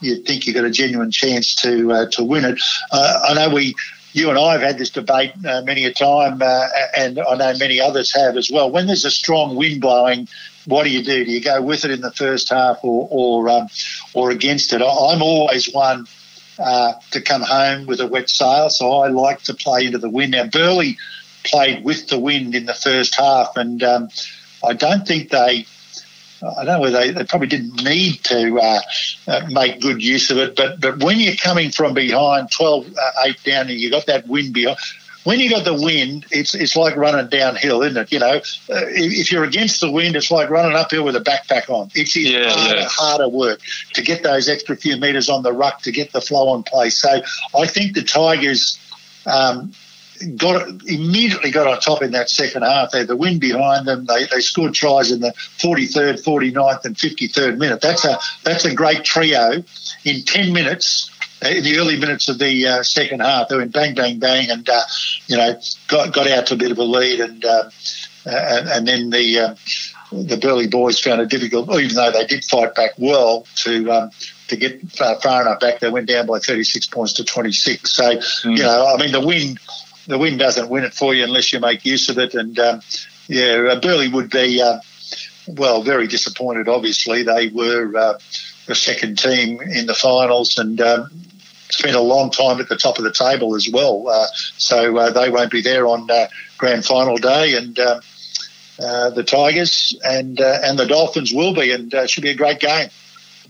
[0.00, 2.60] You'd think you got a genuine chance to to win it.
[2.92, 3.74] I know we
[4.14, 7.58] you and I have had this debate uh, many a time, uh, and I know
[7.58, 8.70] many others have as well.
[8.70, 10.28] When there's a strong wind blowing,
[10.66, 11.24] what do you do?
[11.24, 13.68] Do you go with it in the first half or or, um,
[14.14, 14.76] or against it?
[14.76, 16.06] I'm always one
[16.60, 20.08] uh, to come home with a wet sail, so I like to play into the
[20.08, 20.30] wind.
[20.30, 20.94] Now Burleigh
[21.42, 24.08] played with the wind in the first half, and um,
[24.64, 25.66] I don't think they
[26.42, 28.80] I don't know whether they, they probably didn't need to uh,
[29.28, 33.10] uh, make good use of it, but but when you're coming from behind 12 uh,
[33.24, 34.78] 8 down and you got that wind behind,
[35.24, 38.12] when you got the wind, it's it's like running downhill, isn't it?
[38.12, 41.20] You know, uh, if, if, you're against the wind, it's like running uphill with a
[41.20, 41.90] backpack on.
[41.94, 42.88] It's yeah, harder, yeah.
[42.88, 43.60] harder work
[43.94, 47.00] to get those extra few metres on the ruck to get the flow in place.
[47.00, 47.22] So
[47.56, 48.78] I think the Tigers.
[49.26, 49.72] Um,
[50.36, 52.90] got immediately got on top in that second half.
[52.90, 54.06] They had the wind behind them.
[54.06, 57.80] They, they scored tries in the 43rd, 49th, and 53rd minute.
[57.80, 59.64] That's a that's a great trio.
[60.04, 61.10] In 10 minutes,
[61.44, 64.50] uh, in the early minutes of the uh, second half, they went bang, bang, bang,
[64.50, 64.82] and uh,
[65.26, 67.70] you know got got out to a bit of a lead, and uh,
[68.24, 69.54] and, and, then the uh,
[70.12, 73.90] the Burleigh boys found it difficult, even though they did fight back well to.
[73.90, 74.10] Um,
[74.48, 77.90] to get far enough back, they went down by 36 points to 26.
[77.90, 78.56] So, mm.
[78.56, 79.56] you know, I mean, the win
[80.06, 82.34] the wind doesn't win it for you unless you make use of it.
[82.34, 82.80] And um,
[83.28, 84.78] yeah, uh, Burleigh would be uh,
[85.48, 86.68] well very disappointed.
[86.68, 88.18] Obviously, they were uh,
[88.66, 90.80] the second team in the finals and.
[90.80, 91.10] Um,
[91.70, 94.26] spent a long time at the top of the table as well, uh,
[94.58, 97.56] so uh, they won't be there on uh, grand final day.
[97.56, 98.00] And um,
[98.78, 102.90] the Tigers and and the Dolphins will be, and it should be a great game.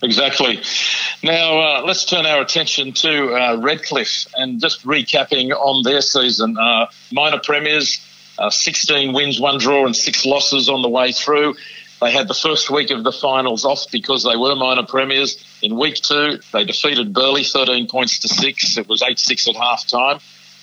[0.04, 0.60] Exactly.
[1.22, 6.58] Now, uh, let's turn our attention to uh, Redcliffe and just recapping on their season.
[6.58, 7.98] Uh, minor premiers,
[8.38, 11.54] uh, 16 wins, one draw, and six losses on the way through.
[12.02, 15.42] They had the first week of the finals off because they were minor premiers.
[15.62, 18.76] In week two, they defeated Burleigh 13 points to six.
[18.76, 20.18] It was 8 6 at half time.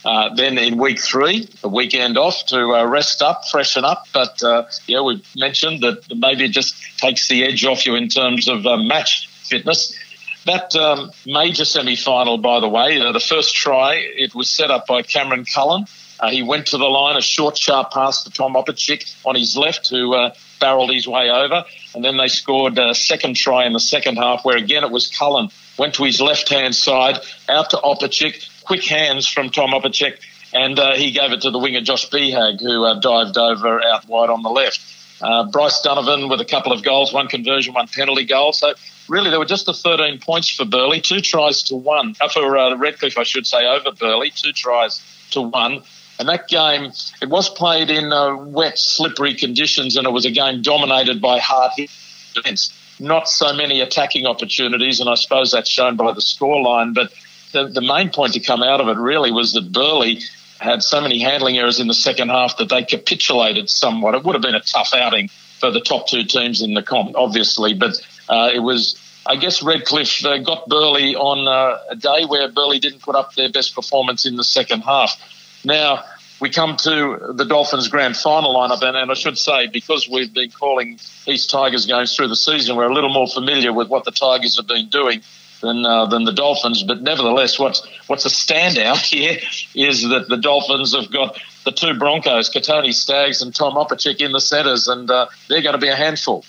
[0.06, 4.06] Uh, then in week three, the weekend off to uh, rest up, freshen up.
[4.14, 8.08] But uh, yeah, we mentioned that maybe it just takes the edge off you in
[8.08, 9.98] terms of uh, match fitness.
[10.46, 14.72] That um, major semi final, by the way, uh, the first try, it was set
[14.72, 15.86] up by Cameron Cullen.
[16.20, 19.58] Uh, he went to the line, a short, sharp pass to Tom Opacic on his
[19.58, 20.16] left, who
[20.60, 21.66] barreled his way over.
[21.94, 25.08] And then they scored a second try in the second half, where again it was
[25.08, 25.50] Cullen.
[25.78, 27.18] Went to his left hand side,
[27.50, 30.20] out to Opacic, quick hands from Tom Opacic,
[30.54, 34.08] and uh, he gave it to the winger Josh Beehag, who uh, dived over out
[34.08, 34.80] wide on the left.
[35.22, 38.54] Uh, Bryce Donovan with a couple of goals, one conversion, one penalty goal.
[38.54, 38.74] So
[39.08, 42.16] really, there were just the 13 points for Burleigh, two tries to one.
[42.22, 45.84] Uh, for uh, Redcliffe, I should say, over Burleigh, two tries to one.
[46.20, 50.32] And that game, it was played in uh, wet, slippery conditions, and it was a
[50.32, 51.90] game dominated by hard hit
[52.34, 52.78] defence.
[53.00, 56.94] Not so many attacking opportunities, and I suppose that's shown by the scoreline.
[56.94, 57.12] But
[57.54, 60.20] the, the main point to come out of it really was that Burleigh
[60.60, 64.14] had so many handling errors in the second half that they capitulated somewhat.
[64.14, 67.16] It would have been a tough outing for the top two teams in the comp,
[67.16, 67.96] obviously, but
[68.32, 68.98] uh, it was.
[69.24, 73.36] I guess Redcliffe uh, got Burleigh on uh, a day where Burleigh didn't put up
[73.36, 75.16] their best performance in the second half.
[75.64, 76.04] Now
[76.40, 80.34] we come to the Dolphins' grand final lineup, and, and I should say because we've
[80.34, 84.06] been calling East Tigers games through the season, we're a little more familiar with what
[84.06, 85.22] the Tigers have been doing
[85.62, 86.82] than uh, than the Dolphins.
[86.84, 89.38] But nevertheless, what's what's a standout here
[89.76, 94.32] is that the Dolphins have got the two Broncos, Kotoni Staggs and Tom Opacic in
[94.32, 96.44] the centres, and uh, they're going to be a handful.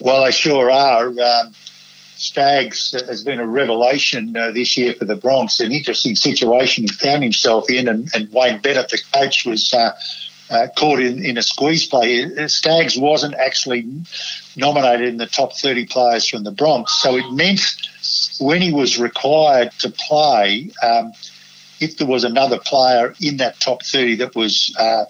[0.00, 1.08] Well, they sure are.
[1.08, 1.54] Um,
[2.34, 5.60] has been a revelation uh, this year for the Bronx.
[5.60, 9.92] An interesting situation he found himself in, and, and Wayne Bennett, the coach, was uh,
[10.48, 12.26] uh, caught in, in a squeeze play.
[12.48, 13.86] Staggs wasn't actually
[14.56, 17.60] nominated in the top 30 players from the Bronx, so it meant
[18.40, 21.12] when he was required to play, um,
[21.80, 25.04] if there was another player in that top 30 that was uh,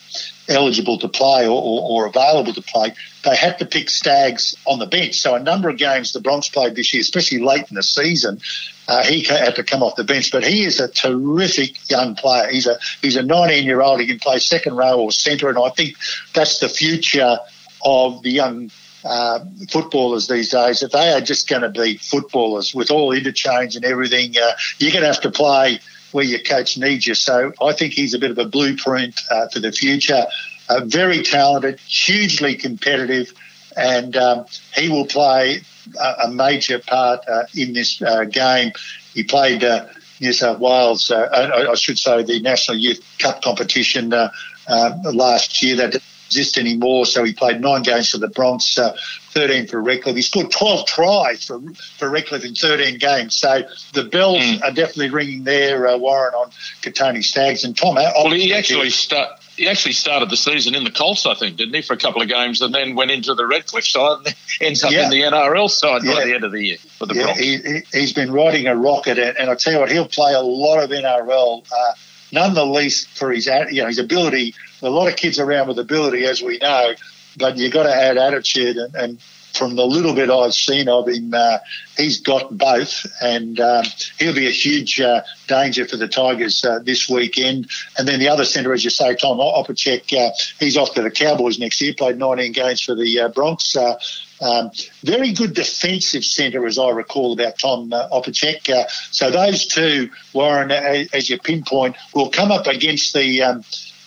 [0.48, 2.92] eligible to play or, or, or, available to play,
[3.24, 5.18] they had to pick Staggs on the bench.
[5.20, 8.40] So a number of games the Bronx played this year, especially late in the season,
[8.88, 10.30] uh, he had to come off the bench.
[10.30, 12.48] But he is a terrific young player.
[12.48, 14.00] He's a he's a 19 year old.
[14.00, 15.96] He can play second row or centre, and I think
[16.34, 17.38] that's the future
[17.84, 18.70] of the young
[19.04, 23.76] uh, footballers these days that they are just going to be footballers with all interchange
[23.76, 24.34] and everything.
[24.36, 25.80] Uh, you're going to have to play
[26.16, 27.14] where your coach needs you.
[27.14, 30.24] So I think he's a bit of a blueprint uh, for the future.
[30.70, 33.34] Uh, very talented, hugely competitive,
[33.76, 35.60] and um, he will play
[36.00, 38.72] a, a major part uh, in this uh, game.
[39.12, 44.08] He played uh, New South Wales, I, I, should say, the National Youth Cup competition
[44.08, 45.76] last year.
[45.76, 47.06] That exist anymore.
[47.06, 48.96] So he played nine games for the Bronx, uh,
[49.30, 50.16] 13 for Redcliffe.
[50.16, 51.60] He scored 12 tries for,
[51.98, 53.34] for Redcliffe in 13 games.
[53.34, 53.62] So
[53.92, 54.62] the bells mm.
[54.62, 56.50] are definitely ringing there, uh, Warren, on
[56.82, 57.64] Kotoni Staggs.
[57.64, 61.34] And Tom, well, he actually start, he actually started the season in the Colts, I
[61.34, 64.26] think, didn't he, for a couple of games, and then went into the Redcliffe side
[64.26, 65.04] and ends up yeah.
[65.04, 66.14] in the NRL side yeah.
[66.14, 67.40] by the end of the year for the yeah, Bronx.
[67.40, 70.40] He, has been riding a rocket, and, and I tell you what, he'll play a
[70.40, 71.64] lot of NRL.
[71.70, 71.92] Uh,
[72.32, 74.54] none the least for his you know his ability.
[74.86, 76.94] A lot of kids around with ability, as we know,
[77.36, 78.76] but you've got to add attitude.
[78.76, 79.20] And, and
[79.56, 81.58] from the little bit I've seen of him, uh,
[81.96, 83.84] he's got both, and um,
[84.18, 87.70] he'll be a huge uh, danger for the Tigers uh, this weekend.
[87.98, 91.10] And then the other centre, as you say, Tom Opacic, uh, he's off to the
[91.10, 91.94] Cowboys next year.
[91.96, 93.74] Played 19 games for the uh, Bronx.
[93.74, 93.98] Uh,
[94.40, 94.70] um,
[95.02, 98.68] very good defensive centre, as I recall, about Tom uh, Opacic.
[98.68, 103.64] Uh, so those two, Warren, as you pinpoint, will come up against the um,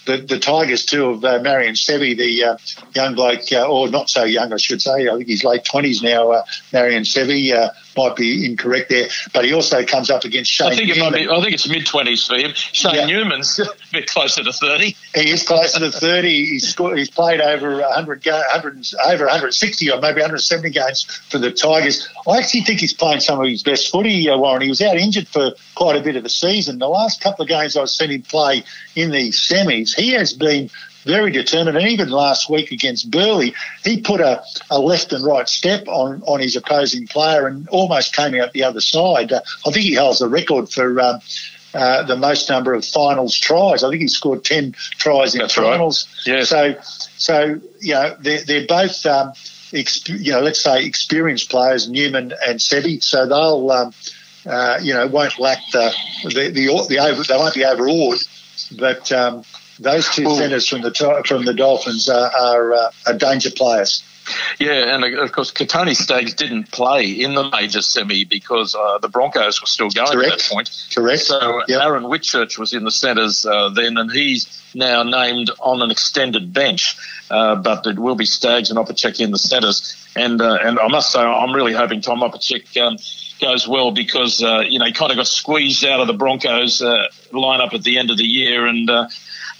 [0.09, 2.57] the, the Tigers too of uh, Marion Seve, the uh,
[2.95, 5.07] young bloke, uh, or not so young, I should say.
[5.07, 6.31] I think he's late twenties now.
[6.31, 6.43] Uh,
[6.73, 10.71] Marion Seve uh, might be incorrect there, but he also comes up against Shane.
[10.71, 10.97] I think Newman.
[10.97, 11.29] it might be.
[11.29, 12.51] I think it's mid twenties for him.
[12.55, 13.05] Shane yeah.
[13.05, 14.95] Newman's a bit closer to thirty.
[15.13, 16.45] He is closer to thirty.
[16.45, 21.51] He's scored, he's played over 100, 100 over 160 or maybe 170 games for the
[21.51, 22.07] Tigers.
[22.27, 24.61] I actually think he's playing some of his best footy, uh, Warren.
[24.61, 26.79] He was out injured for quite a bit of the season.
[26.79, 28.63] The last couple of games I've seen him play
[28.95, 30.69] in the semis, he has been
[31.03, 31.77] very determined.
[31.77, 36.21] And even last week against Burleigh, he put a, a left and right step on,
[36.23, 39.31] on his opposing player and almost came out the other side.
[39.31, 40.99] Uh, I think he holds the record for.
[40.99, 41.19] Um,
[41.71, 43.83] uh, the most number of finals tries.
[43.83, 46.07] I think he scored ten tries in That's finals.
[46.25, 46.37] Right.
[46.37, 46.43] Yeah.
[46.43, 49.33] So, so you know they're, they're both um,
[49.71, 53.03] exp- you know let's say experienced players, Newman and Seve.
[53.03, 53.93] So they'll um,
[54.47, 58.17] uh, you know won't lack the the the, the over, they won't be overawed,
[58.75, 59.43] but um,
[59.79, 64.03] those two well, centres from the from the Dolphins are, are, uh, are danger players.
[64.59, 69.09] Yeah, and of course, Kotoni Staggs didn't play in the major semi because uh, the
[69.09, 70.33] Broncos were still going Correct.
[70.33, 70.87] at that point.
[70.93, 71.21] Correct.
[71.23, 71.81] So yep.
[71.81, 76.53] Aaron Whitchurch was in the centres uh, then, and he's now named on an extended
[76.53, 76.95] bench.
[77.31, 79.95] Uh, but it will be Staggs and Opacic in the centres.
[80.15, 82.97] And uh, and I must say, I'm really hoping Tom Opacic um,
[83.39, 86.81] goes well because uh, you know he kind of got squeezed out of the Broncos
[86.81, 88.89] uh, lineup at the end of the year, and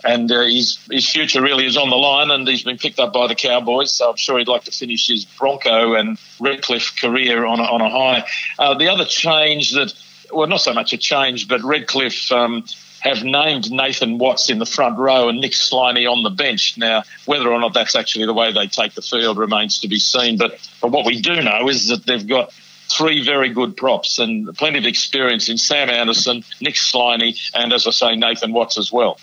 [0.04, 3.14] and uh, his his future really is on the line, and he's been picked up
[3.14, 3.92] by the Cowboys.
[3.92, 7.82] So I'm sure he'd like to finish his Bronco and Redcliffe career on a, on
[7.82, 8.26] a high.
[8.58, 9.94] Uh, the other change that,
[10.32, 12.32] well, not so much a change, but Redcliffe.
[12.32, 12.66] Um,
[13.02, 16.78] have named Nathan Watts in the front row and Nick Sliney on the bench.
[16.78, 20.00] Now, whether or not that's actually the way they take the field remains to be
[20.00, 20.38] seen.
[20.38, 22.52] But, but what we do know is that they've got
[22.90, 27.88] three very good props and plenty of experience in Sam Anderson, Nick Sliney, and as
[27.88, 29.20] I say, Nathan Watts as well.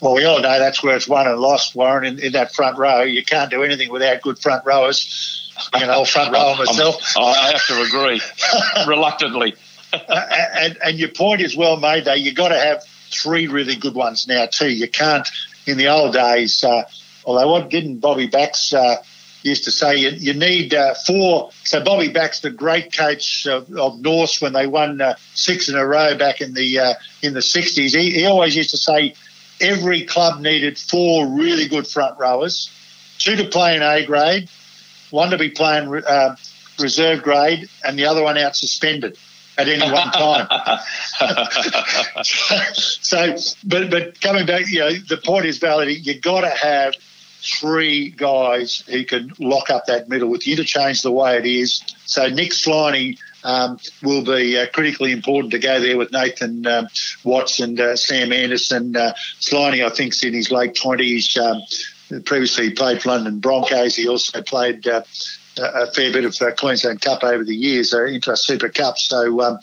[0.00, 2.78] Well, we all know that's where it's won and lost, Warren, in, in that front
[2.78, 3.02] row.
[3.02, 5.52] You can't do anything without good front rowers.
[5.78, 6.96] You know, front row myself.
[7.18, 8.22] I have to agree,
[8.86, 9.54] reluctantly.
[9.92, 12.14] and, and your point is well made, though.
[12.14, 14.70] You've got to have three really good ones now, too.
[14.70, 15.28] You can't,
[15.66, 16.84] in the old days, uh,
[17.26, 19.02] although what didn't Bobby Bax uh,
[19.42, 21.50] used to say, you, you need uh, four.
[21.64, 25.74] So Bobby Bax, the great coach of, of Norse when they won uh, six in
[25.76, 29.14] a row back in the uh, in the 60s, he, he always used to say,
[29.60, 32.70] every club needed four really good front rowers,
[33.18, 34.48] two to play in A grade,
[35.10, 36.36] one to be playing uh,
[36.78, 39.18] reserve grade, and the other one out suspended
[39.58, 40.48] at any one time.
[42.72, 45.88] so, but but coming back, you know, the point is valid.
[46.06, 46.94] You got to have
[47.42, 51.46] three guys who can lock up that middle with you to change the way it
[51.46, 51.82] is.
[52.04, 56.88] So Nick Sliney um, will be uh, critically important to go there with Nathan um,
[57.24, 58.96] Watts and uh, Sam Anderson.
[58.96, 61.38] Uh, Sliney, I think, is in his late 20s.
[61.38, 61.62] Um,
[62.24, 63.94] previously, played for London Broncos.
[63.94, 65.02] He also played uh,
[65.58, 68.98] a fair bit of uh, Queensland Cup over the years, uh, Intrust Super Cup.
[68.98, 69.58] So um,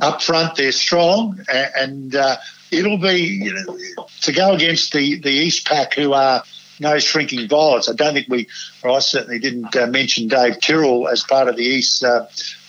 [0.00, 2.36] up front, they're strong, and, uh,
[2.70, 6.44] it'll be you know, to go against the, the East Pack, who are
[6.78, 7.88] no shrinking violets.
[7.88, 8.46] I don't think we,
[8.82, 12.04] or I certainly didn't uh, mention Dave Tyrrell as part of the East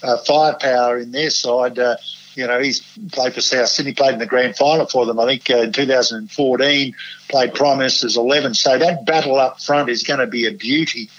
[0.03, 1.79] uh, uh, firepower in their side.
[1.79, 1.97] Uh,
[2.35, 2.79] you know, he's
[3.11, 5.73] played for South Sydney, played in the grand final for them, I think, uh, in
[5.73, 6.95] 2014,
[7.27, 8.53] played Prime Minister's 11.
[8.53, 11.09] So that battle up front is going to be a beauty.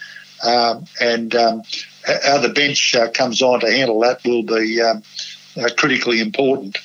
[0.42, 1.62] Um, and um,
[2.04, 5.02] how the bench uh, comes on to handle that will be um,
[5.76, 6.78] critically important.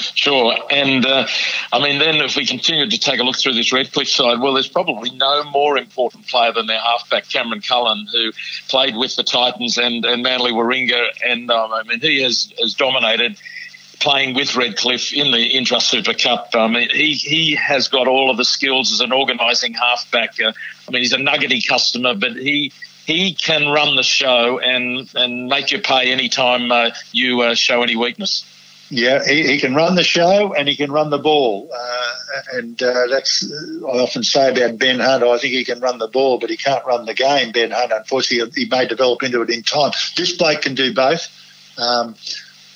[0.00, 0.56] Sure.
[0.70, 1.26] And uh,
[1.72, 4.54] I mean, then if we continue to take a look through this Redcliffe side, well,
[4.54, 8.32] there's probably no more important player than their halfback, Cameron Cullen, who
[8.68, 11.08] played with the Titans and, and Manly Warringah.
[11.26, 13.36] And um, I mean, he has, has dominated
[14.00, 16.50] playing with Redcliffe in the Intrust Super Cup.
[16.54, 20.40] I mean, he, he has got all of the skills as an organising halfback.
[20.40, 20.52] Uh,
[20.88, 22.72] I mean, he's a nuggety customer, but he
[23.06, 27.54] he can run the show and, and make you pay any time uh, you uh,
[27.54, 28.44] show any weakness.
[28.90, 31.70] Yeah, he, he, can run the show and he can run the ball.
[31.72, 32.12] Uh,
[32.54, 33.48] and uh, that's,
[33.86, 36.56] I often say about Ben Hunt, I think he can run the ball, but he
[36.56, 37.92] can't run the game, Ben Hunt.
[37.92, 39.92] Unfortunately, he may develop into it in time.
[40.16, 41.28] This bloke can do both.
[41.78, 42.16] Um,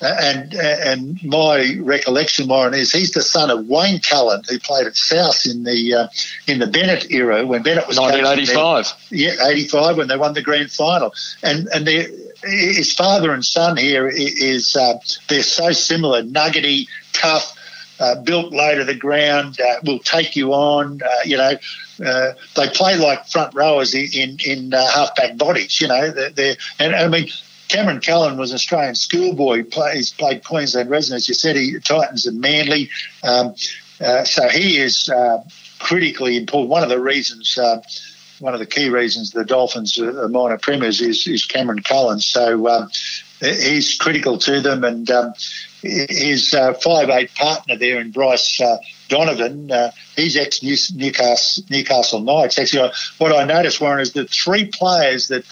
[0.01, 4.95] and and my recollection, Warren, is he's the son of Wayne Cullen, who played at
[4.95, 6.07] South in the uh,
[6.47, 8.93] in the Bennett era when Bennett was 1985.
[9.09, 11.13] Yeah, 85 when they won the grand final,
[11.43, 11.87] and and
[12.45, 17.53] his father and son here is uh, they're so similar, nuggety, tough.
[17.97, 21.01] Uh, built low to the ground, uh, will take you on.
[21.01, 21.53] Uh, you know,
[22.05, 25.79] uh, they play like front rowers in in, in uh, halfback bodies.
[25.79, 27.29] You know, they're, they're, and I mean
[27.69, 29.63] Cameron Cullen was an Australian schoolboy.
[29.93, 31.29] He's played Queensland Residents.
[31.29, 32.89] You said he Titans and Manly.
[33.23, 33.55] Um,
[34.01, 35.09] uh, so he is
[35.79, 36.69] critically important.
[36.69, 37.57] One of the reasons,
[38.45, 42.19] one of the key reasons the Dolphins are minor premiers is, is Cameron Cullen.
[42.19, 42.91] So um,
[43.41, 45.33] he's critical to them, and um,
[45.81, 48.61] his uh, five eight partner there in Bryce.
[48.61, 48.77] Uh,
[49.07, 52.59] Donovan, uh, he's ex Newcastle, Knights.
[52.59, 55.49] Actually, what I noticed, Warren, is the three players that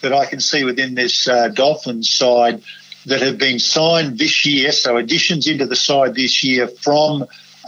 [0.00, 2.62] that I can see within this uh, Dolphins side
[3.04, 7.22] that have been signed this year, so additions into the side this year from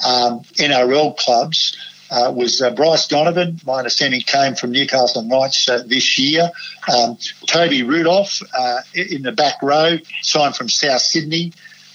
[0.07, 1.77] um, NRL clubs.
[2.11, 3.61] Uh, was uh, Bryce Donovan.
[3.65, 6.51] My understanding came from Newcastle Knights uh, this year.
[6.93, 11.53] Um, Toby Rudolf uh, in the back row, signed from South Sydney.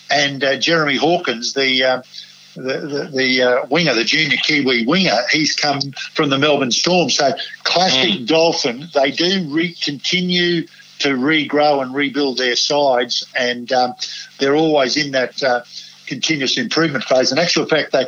[0.10, 2.02] And uh, Jeremy Hawkins, the uh,
[2.56, 5.82] the, the, the uh, winger, the junior Kiwi winger, he's come
[6.14, 7.10] from the Melbourne Storm.
[7.10, 8.28] So classic mm.
[8.28, 8.88] Dolphin.
[8.94, 10.68] They do re- continue
[11.00, 13.96] to regrow and rebuild their sides, and um,
[14.40, 15.64] they're always in that uh,
[16.08, 17.32] continuous improvement phase.
[17.32, 18.06] In actual fact, they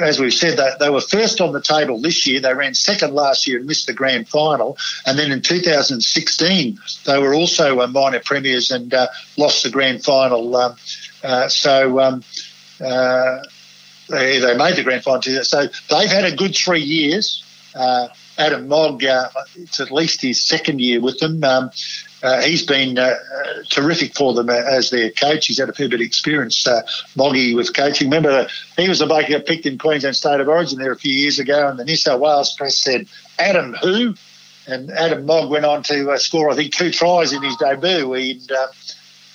[0.00, 2.40] as we've said, they, they were first on the table this year.
[2.40, 4.76] They ran second last year and missed the grand final.
[5.06, 10.04] And then in 2016, they were also uh, minor premiers and uh, lost the grand
[10.04, 10.56] final.
[10.56, 10.76] Um,
[11.22, 12.24] uh, so um,
[12.80, 13.38] uh,
[14.08, 15.22] they, they made the grand final.
[15.22, 17.44] So they've had a good three years.
[17.74, 18.08] Uh,
[18.38, 21.44] Adam Mogg, uh, it's at least his second year with them.
[21.44, 21.70] Um,
[22.22, 23.14] uh, he's been uh,
[23.70, 25.46] terrific for them as their coach.
[25.46, 26.82] He's had a fair bit of experience, uh,
[27.16, 28.08] Moggy, with coaching.
[28.08, 28.46] Remember,
[28.76, 31.14] he was the bloke who got picked in Queensland State of Origin there a few
[31.14, 33.06] years ago, and the New South Wales press said,
[33.38, 34.14] Adam who?
[34.66, 38.12] And Adam Mogg went on to uh, score, I think, two tries in his debut
[38.12, 38.66] and, uh,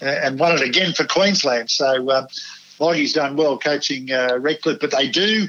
[0.01, 1.69] and won it again for Queensland.
[1.69, 2.27] So
[2.79, 5.47] Moggy's done well coaching uh, Redcliffe, but they do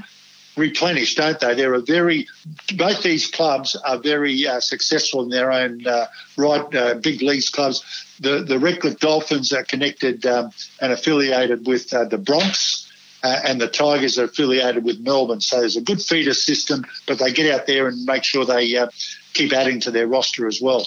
[0.56, 1.54] replenish, don't they?
[1.54, 2.26] They're very
[2.74, 6.74] both these clubs are very uh, successful in their own uh, right.
[6.74, 7.84] Uh, big leagues clubs.
[8.20, 10.50] The the Redcliffe Dolphins are connected um,
[10.80, 12.82] and affiliated with uh, the Bronx.
[13.24, 16.84] Uh, and the Tigers are affiliated with Melbourne, so there's a good feeder system.
[17.06, 18.88] But they get out there and make sure they uh,
[19.32, 20.86] keep adding to their roster as well.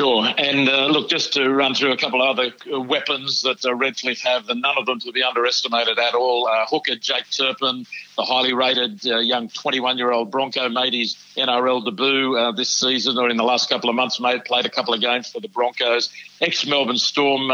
[0.00, 0.26] Sure.
[0.38, 3.74] And uh, look, just to run through a couple of other uh, weapons that uh,
[3.74, 6.46] Redcliffe have, and none of them to be underestimated at all.
[6.46, 7.84] Uh, hooker Jake Turpin,
[8.16, 12.70] the highly rated uh, young 21 year old Bronco, made his NRL debut uh, this
[12.70, 15.40] season or in the last couple of months, made, played a couple of games for
[15.40, 16.10] the Broncos.
[16.40, 17.48] Ex Melbourne Storm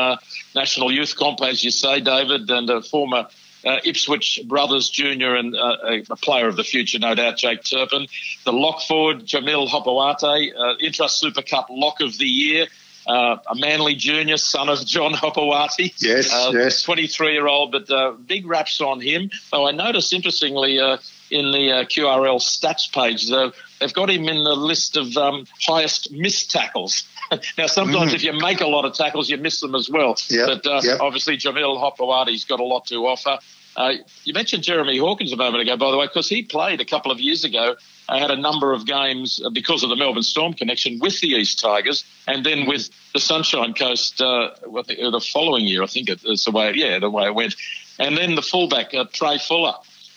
[0.54, 3.26] National Youth Comp, as you say, David, and a former
[3.66, 5.76] uh, Ipswich Brothers Junior and uh,
[6.08, 8.06] a player of the future, no doubt, Jake Turpin.
[8.44, 12.66] The lock forward, Jamil Hopoate, uh, Intrust Super Cup lock of the year.
[13.06, 15.92] Uh, a Manly junior, son of John Hopoate.
[16.02, 16.82] Yes, uh, yes.
[16.82, 19.30] 23 year old, but uh, big raps on him.
[19.52, 20.98] Oh, I noticed interestingly uh,
[21.30, 25.44] in the uh, QRL stats page, the they've got him in the list of um,
[25.66, 27.08] highest missed tackles.
[27.58, 28.14] now, sometimes mm.
[28.14, 30.16] if you make a lot of tackles, you miss them as well.
[30.28, 30.46] Yep.
[30.46, 31.00] But uh, yep.
[31.00, 33.38] obviously, Jamil Hopoate's got a lot to offer.
[33.76, 33.92] Uh,
[34.24, 37.12] you mentioned Jeremy Hawkins a moment ago, by the way, because he played a couple
[37.12, 37.76] of years ago.
[38.08, 41.60] I had a number of games because of the Melbourne Storm connection with the East
[41.60, 45.82] Tigers, and then with the Sunshine Coast uh, the following year.
[45.82, 47.54] I think it's the way, yeah, the way it went.
[47.98, 49.74] And then the fullback uh, Trai Fuller.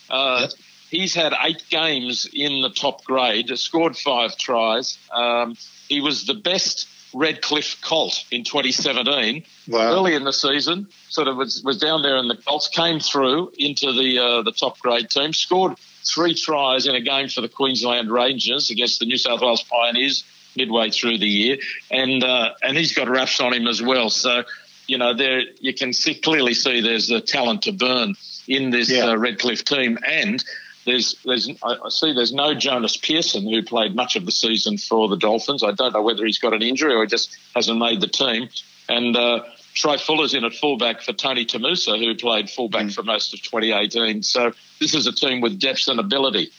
[0.10, 0.52] Uh, yep.
[0.90, 4.98] He's had eight games in the top grade, scored five tries.
[5.12, 5.56] Um,
[5.88, 9.44] he was the best Redcliffe Colt in 2017.
[9.68, 9.80] Wow.
[9.80, 13.52] Early in the season, sort of was, was down there in the Colts, came through
[13.58, 17.50] into the uh, the top grade team, scored three tries in a game for the
[17.50, 20.24] Queensland Rangers against the New South Wales Pioneers
[20.56, 21.58] midway through the year,
[21.92, 24.10] and uh, and he's got raps on him as well.
[24.10, 24.44] So
[24.88, 28.16] you know there you can see clearly see there's a talent to burn
[28.48, 29.06] in this yeah.
[29.06, 30.44] uh, Redcliffe team, and
[30.90, 35.08] there's, there's, I see there's no Jonus Pearson who played much of the season for
[35.08, 35.64] the Dolphins.
[35.64, 38.50] I don't know whether he's got an injury or he just hasn't made the team.
[38.88, 39.44] And uh,
[39.76, 42.94] Trai Fuller's in at fullback for Tony Tamusa, who played fullback mm.
[42.94, 44.24] for most of 2018.
[44.24, 46.52] So this is a team with depth and ability.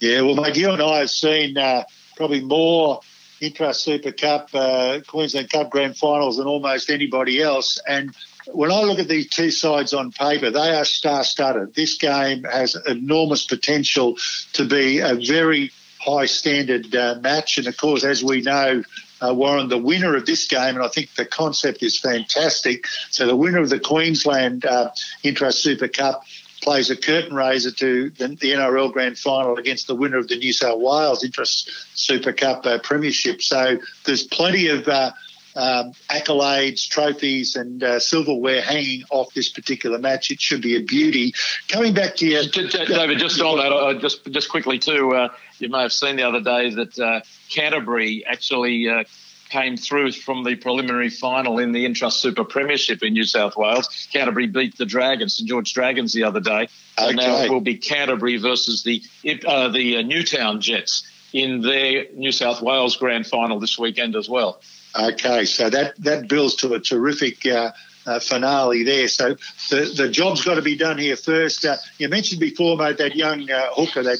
[0.00, 1.84] Yeah, well, mate, you and I have seen uh,
[2.16, 3.00] probably more
[3.40, 7.78] Intrust Super Cup, uh, Queensland Cup Grand Finals than almost anybody else.
[7.88, 8.14] And
[8.52, 11.74] when I look at these two sides on paper, they are star-studded.
[11.74, 14.16] This game has enormous potential
[14.54, 17.58] to be a very high standard uh, match.
[17.58, 18.82] And of course, as we know,
[19.22, 22.86] uh, Warren, the winner of this game, and I think the concept is fantastic.
[23.10, 24.90] So the winner of the Queensland uh,
[25.22, 26.22] Intrust Super Cup
[26.62, 30.36] plays a curtain raiser to the, the, NRL Grand Final against the winner of the
[30.36, 33.42] New South Wales Intrust Super Cup uh, Premiership.
[33.42, 35.12] So there's plenty of uh,
[35.56, 40.30] um, accolades, trophies, and uh, silverware hanging off this particular match.
[40.30, 41.34] It should be a beauty.
[41.68, 45.14] Coming back to you, David, just on that, uh, just just quickly too.
[45.14, 45.28] Uh,
[45.58, 49.04] you may have seen the other day that uh, Canterbury actually uh,
[49.50, 54.08] came through from the preliminary final in the Intrust Super Premiership in New South Wales.
[54.12, 56.68] Canterbury beat the Dragons, St George Dragons, the other day.
[56.98, 57.08] Okay.
[57.08, 59.02] And now it will be Canterbury versus the
[59.46, 64.60] uh, the Newtown Jets in their New South Wales Grand Final this weekend as well.
[64.98, 67.46] Okay, so that that builds to a terrific.
[67.46, 67.72] Uh,
[68.06, 69.08] uh, finale there.
[69.08, 69.36] So
[69.68, 71.64] the, the job's got to be done here first.
[71.64, 74.18] Uh, you mentioned before, mate, that young uh, hooker, that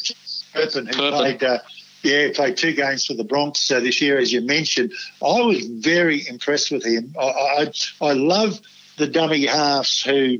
[0.52, 1.12] Turpin, who Turpin.
[1.12, 1.58] played, uh,
[2.02, 4.92] yeah, played two games for the Bronx uh, this year, as you mentioned.
[5.22, 7.14] I was very impressed with him.
[7.18, 8.60] I, I, I love
[8.96, 10.38] the dummy halves who,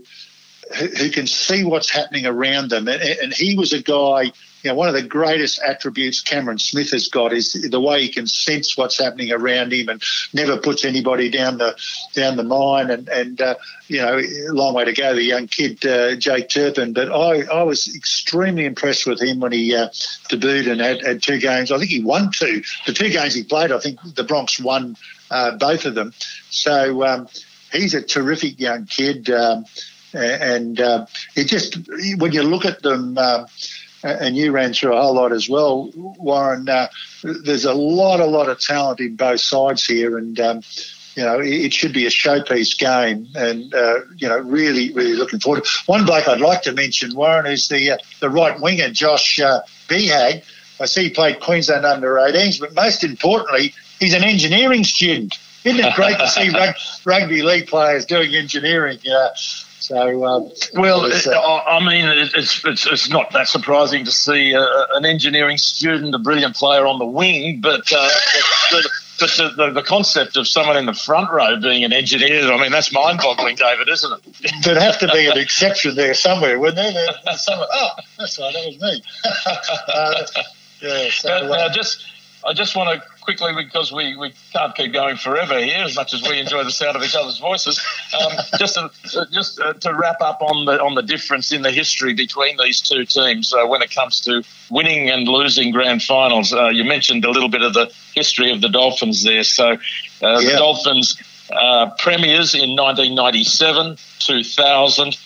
[0.76, 4.70] who, who can see what's happening around them, and, and he was a guy you
[4.70, 8.26] know, one of the greatest attributes Cameron Smith has got is the way he can
[8.26, 10.02] sense what's happening around him and
[10.32, 11.76] never puts anybody down the
[12.14, 12.90] down the mine.
[12.90, 13.54] And and uh,
[13.88, 14.20] you know,
[14.52, 16.92] long way to go, the young kid uh, Jake Turpin.
[16.92, 19.88] But I, I was extremely impressed with him when he uh,
[20.28, 21.72] debuted and had, had two games.
[21.72, 22.62] I think he won two.
[22.86, 24.96] The two games he played, I think the Bronx won
[25.30, 26.12] uh, both of them.
[26.50, 27.28] So um,
[27.72, 29.30] he's a terrific young kid.
[29.30, 29.64] Um,
[30.12, 31.06] and uh,
[31.36, 31.78] it just
[32.18, 33.16] when you look at them.
[34.02, 36.68] And you ran through a whole lot as well, Warren.
[36.68, 36.88] Uh,
[37.22, 40.62] there's a lot, a lot of talent in both sides here, and um,
[41.16, 43.28] you know it, should be a showpiece game.
[43.34, 45.66] And uh, you know, really, really looking forward.
[45.86, 49.60] One bloke I'd like to mention, Warren, is the uh, the right winger, Josh uh,
[49.88, 50.44] Beehag.
[50.80, 55.38] I see he played Queensland under 18s, but most importantly, he's an engineering student.
[55.62, 56.50] Isn't it great to see
[57.04, 58.98] rugby league players doing engineering?
[59.80, 62.04] So, um, well, uh, I mean,
[62.34, 66.86] it's, it's it's not that surprising to see uh, an engineering student, a brilliant player
[66.86, 68.08] on the wing, but uh,
[68.70, 72.60] the, the, the, the, concept of someone in the front row being an engineer, I
[72.60, 74.52] mean, that's mind-boggling, David, isn't it?
[74.64, 77.36] There'd have to be an exception there somewhere, wouldn't there?
[77.36, 79.02] somewhere, oh, that's right, that was me.
[79.94, 80.42] uh,
[80.82, 82.04] yeah, so, but, uh, just
[82.46, 86.14] I just want to quickly, because we, we can't keep going forever here, as much
[86.14, 87.80] as we enjoy the sound of each other's voices,
[88.20, 91.70] um, just to, just uh, to wrap up on the on the difference in the
[91.70, 96.52] history between these two teams uh, when it comes to winning and losing grand finals.
[96.52, 99.44] Uh, you mentioned a little bit of the history of the Dolphins there.
[99.44, 99.76] So uh,
[100.20, 100.40] yeah.
[100.40, 101.20] the Dolphins
[101.52, 105.18] uh, premiers in 1997, 2000,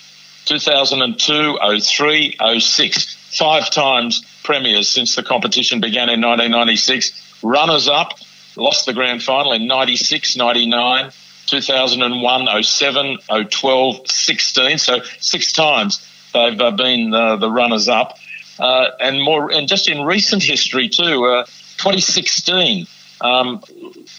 [0.45, 3.15] 2002, 03, 06.
[3.37, 7.34] Five times premiers since the competition began in 1996.
[7.45, 8.17] Runners up,
[8.55, 11.11] lost the grand final in 96, 99,
[11.45, 13.17] 2001, 07,
[13.51, 14.77] 012, 16.
[14.79, 18.17] So six times they've uh, been uh, the runners up.
[18.57, 21.45] Uh, and more, and just in recent history too, uh,
[21.77, 22.87] 2016
[23.21, 23.61] um,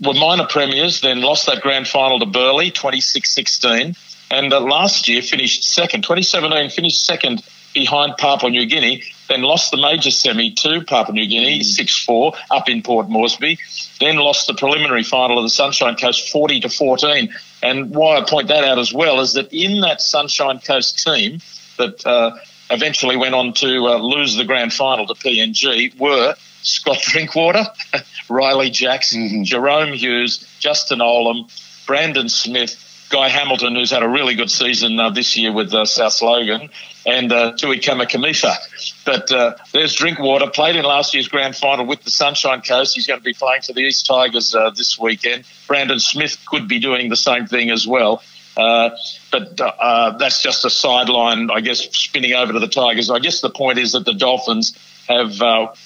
[0.02, 3.96] were minor premiers, then lost that grand final to Burleigh, 26-16,
[4.30, 6.02] and uh, last year finished second.
[6.02, 7.42] 2017 finished second
[7.74, 11.64] behind Papua New Guinea, then lost the major semi to Papua New Guinea, mm.
[11.64, 13.58] 6 4, up in Port Moresby,
[14.00, 17.34] then lost the preliminary final of the Sunshine Coast 40 to 14.
[17.62, 21.40] And why I point that out as well is that in that Sunshine Coast team
[21.78, 22.36] that uh,
[22.70, 27.64] eventually went on to uh, lose the grand final to PNG were Scott Drinkwater,
[28.28, 29.42] Riley Jackson, mm-hmm.
[29.42, 31.50] Jahrome Hughes, Justin Olam,
[31.86, 35.84] Brandon Smith, Guy Hamilton, who's had a really good season uh, this year with uh,
[35.84, 36.70] South Logan,
[37.04, 38.56] and uh, Tui Kamikamica.
[39.04, 42.94] But uh, there's Drinkwater, played in last year's grand final with the Sunshine Coast.
[42.94, 45.44] He's going to be playing for the East Tigers uh, this weekend.
[45.68, 48.22] Brandon Smith could be doing the same thing as well.
[48.56, 48.90] Uh,
[49.30, 53.10] but uh, that's just a sideline, I guess, spinning over to the Tigers.
[53.10, 54.76] I guess the point is that the Dolphins
[55.08, 55.38] have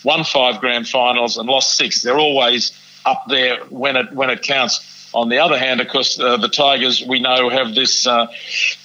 [0.04, 2.02] won five grand finals and lost six.
[2.02, 2.72] They're always
[3.04, 4.99] up there when it when it counts.
[5.12, 8.28] On the other hand, of course, uh, the Tigers we know have this uh,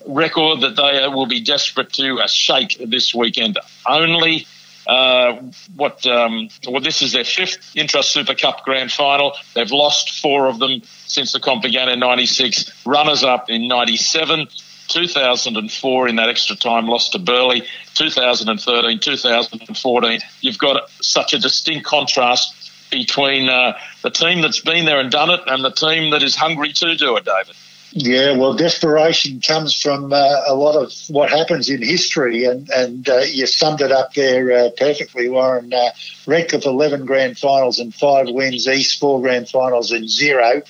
[0.08, 3.60] record that they will be desperate to uh, shake this weekend.
[3.88, 4.48] Only
[4.88, 5.34] uh,
[5.76, 9.34] what um, well, this is their fifth Intrust Super Cup Grand Final.
[9.54, 12.86] They've lost four of them since the comp began in '96.
[12.86, 14.48] Runners up in '97.
[14.88, 17.62] 2004 in that extra time lost to Burleigh,
[17.96, 20.20] 2013, 2014.
[20.42, 22.65] You've got such a distinct contrast
[23.00, 26.36] between uh, the team that's been there and done it and the team that is
[26.36, 27.56] hungry to do it, David.
[27.98, 33.08] Yeah, well, desperation comes from uh, a lot of what happens in history, and and
[33.08, 35.74] uh, you summed it up there uh, perfectly, Warren.
[35.74, 35.92] Uh,
[36.28, 40.62] Redcliffe eleven grand finals and five wins, East four grand finals and zero.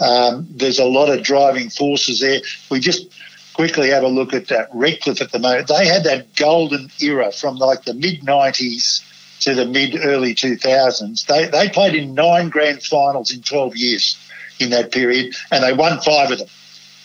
[0.00, 2.40] Um, there's a lot of driving forces there.
[2.72, 3.06] We just
[3.54, 5.68] quickly have a look at that Redcliffe at the moment.
[5.68, 9.00] They had that golden era from like the mid '90s
[9.44, 11.26] to the mid early 2000s.
[11.26, 14.18] They they played in nine grand finals in 12 years
[14.58, 16.48] in that period, and they won five of them.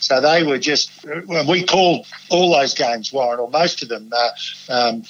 [0.02, 0.92] So they were just,
[1.28, 4.30] we called all those games, Warren, or most of them, uh,
[4.70, 5.04] um,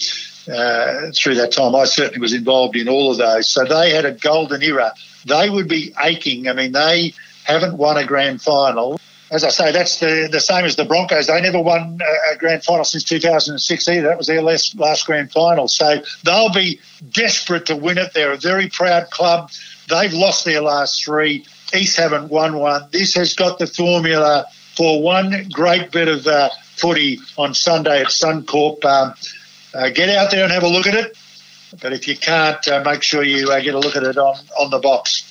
[0.52, 1.76] uh, through that time.
[1.76, 3.48] I certainly was involved in all of those.
[3.48, 4.94] So they had a golden era.
[5.26, 6.48] They would be aching.
[6.48, 7.14] I mean, they
[7.44, 9.00] haven't won a grand final.
[9.32, 11.28] As I say, that's the, the same as the Broncos.
[11.28, 12.00] They never won
[12.32, 14.08] a grand final since 2006 either.
[14.08, 15.68] That was their last, last grand final.
[15.68, 16.80] So they'll be
[17.12, 18.14] desperate to win it.
[18.14, 19.52] They're a very proud club.
[19.88, 21.46] They've lost their last three.
[21.76, 22.88] East haven't won one.
[22.92, 28.08] This has got the formula for one great bit of uh, footy on Sunday at
[28.08, 28.84] Suncorp.
[28.84, 29.14] Um,
[29.74, 31.16] uh, get out there and have a look at it.
[31.82, 34.36] But if you can't, uh, make sure you uh, get a look at it on,
[34.60, 35.29] on the box.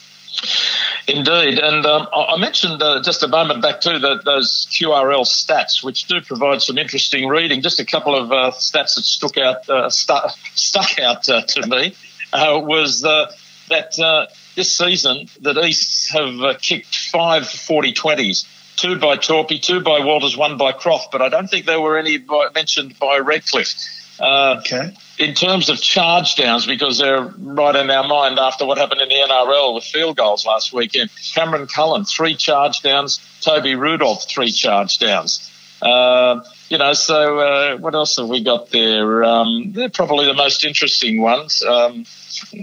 [1.06, 5.82] Indeed, and um, I mentioned uh, just a moment back too that those QRL stats,
[5.82, 7.62] which do provide some interesting reading.
[7.62, 11.66] Just a couple of uh, stats that stuck out uh, stu- stuck out uh, to
[11.66, 11.94] me
[12.32, 13.32] uh, was uh,
[13.68, 20.36] that this season that East have kicked five 40-20s two by Torpy, two by Walters,
[20.36, 23.74] one by Croft, but I don't think there were any by, mentioned by Redcliffe.
[24.20, 24.94] Uh, okay.
[25.18, 29.08] In terms of charge downs, because they're right in our mind after what happened in
[29.08, 31.10] the NRL with field goals last weekend.
[31.34, 33.20] Cameron Cullen, three charge downs.
[33.40, 35.50] Toby Rudolf, three charge downs.
[35.80, 39.24] Uh, you know, so uh, what else have we got there?
[39.24, 41.62] Um, they're probably the most interesting ones.
[41.62, 42.04] Um,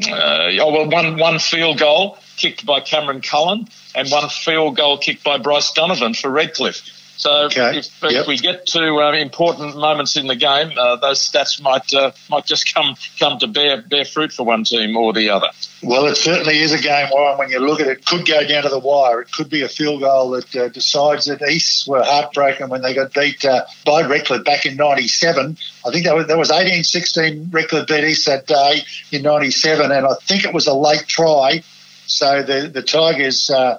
[0.10, 4.98] uh, oh, well, one, one field goal kicked by Cameron Cullen and one field goal
[4.98, 6.82] kicked by Bryce Donovan for Redcliffe.
[7.18, 7.78] So okay.
[7.78, 8.28] if, yep.
[8.28, 12.46] we get to uh, important moments in the game, uh, those stats might uh, might
[12.46, 15.48] just come come to bear bear fruit for one team or the other.
[15.82, 17.38] Well, it certainly is a game, Warren.
[17.38, 19.22] When you look at it, it could go down to the wire.
[19.22, 22.94] It could be a field goal that uh, decides that East were heartbroken when they
[22.94, 25.58] got beat uh, by Redcliffe back in '97.
[25.86, 30.06] I think that was, that was 18-16 Redcliffe beat East that day in '97, and
[30.06, 31.64] I think it was a late try
[32.08, 33.78] so the the Tigers uh,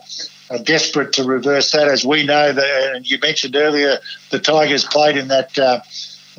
[0.51, 2.53] are desperate to reverse that, as we know.
[2.53, 3.99] That, and you mentioned earlier,
[4.31, 5.81] the Tigers played in that uh,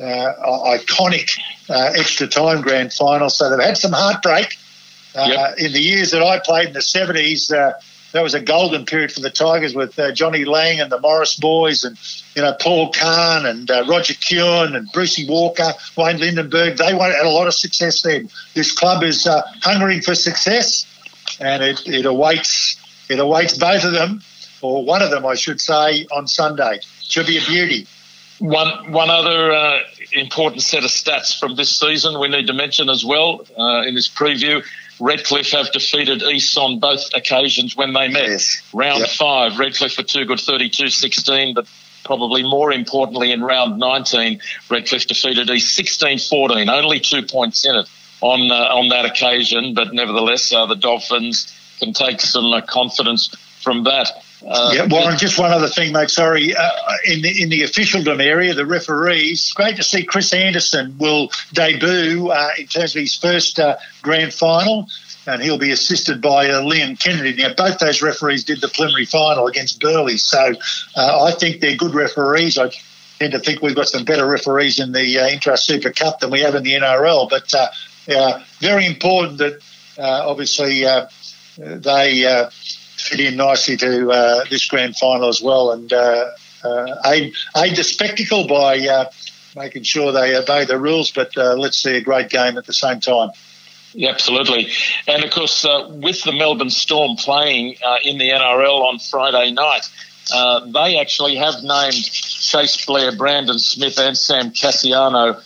[0.00, 1.38] uh, iconic
[1.68, 4.56] uh, extra time grand final, so they've had some heartbreak.
[5.14, 5.58] Uh, yep.
[5.58, 7.72] In the years that I played in the seventies, uh,
[8.12, 11.84] that was a golden period for the Tigers with Johnny Lang and the Morris boys,
[11.84, 11.98] and
[12.34, 16.78] you know Paul Kahn and Roger Kuehn and Brucey Walker, Wayne Lindenberg.
[16.78, 18.30] They had a lot of success then.
[18.54, 19.26] This club is
[19.62, 20.86] hungering for success
[21.40, 22.76] and it, it awaits
[23.08, 24.22] it awaits both of them,
[24.60, 26.80] or one of them, I should say, on Sunday.
[27.02, 27.86] Should be a beauty.
[28.38, 29.80] One one other uh,
[30.12, 33.94] important set of stats from this season we need to mention as well uh, in
[33.94, 34.64] this preview.
[35.00, 38.28] Redcliffe have defeated East on both occasions when they met.
[38.28, 38.62] Yes.
[38.72, 39.10] Round yep.
[39.10, 41.66] five, Redcliffe were too good 32 16, but
[42.04, 44.40] probably more importantly in round 19,
[44.70, 47.88] Redcliffe defeated East 16 14, only two points in it
[48.20, 49.74] on uh, on that occasion.
[49.74, 54.10] But nevertheless, uh, the Dolphins can take some uh, confidence from that.
[54.46, 55.18] Uh, yeah, Warren.
[55.18, 56.10] Just one other thing, mate.
[56.10, 56.70] Sorry, uh,
[57.04, 59.52] in the in the officialdom area, the referees.
[59.52, 64.32] Great to see Chris Anderson will debut uh, in terms of his first uh, grand
[64.32, 64.86] final,
[65.26, 67.42] and he'll be assisted by uh, Liam Kennedy.
[67.42, 70.52] Now, both those referees did the preliminary final against Burleigh, so
[70.96, 72.58] uh, I think they're good referees.
[72.58, 72.70] I
[73.18, 76.40] tend to think we've got some better referees in the Intrust Super Cup than we
[76.40, 77.52] have in the NRL, but
[78.60, 79.60] very important that
[79.98, 80.84] obviously
[81.58, 82.24] they
[82.98, 86.30] fit in nicely to uh, this grand final as well and uh,
[86.64, 89.10] uh, aid, aid the spectacle by uh,
[89.56, 92.72] making sure they obey the rules, but uh, let's see a great game at the
[92.72, 93.30] same time.
[93.94, 94.68] Yeah, absolutely.
[95.06, 99.88] And of course, uh, with the Melbourne Storm playing in the NRL on Friday night,
[100.72, 105.42] they actually have named Chase Blair, Brandon Smith, and Sam Kasiano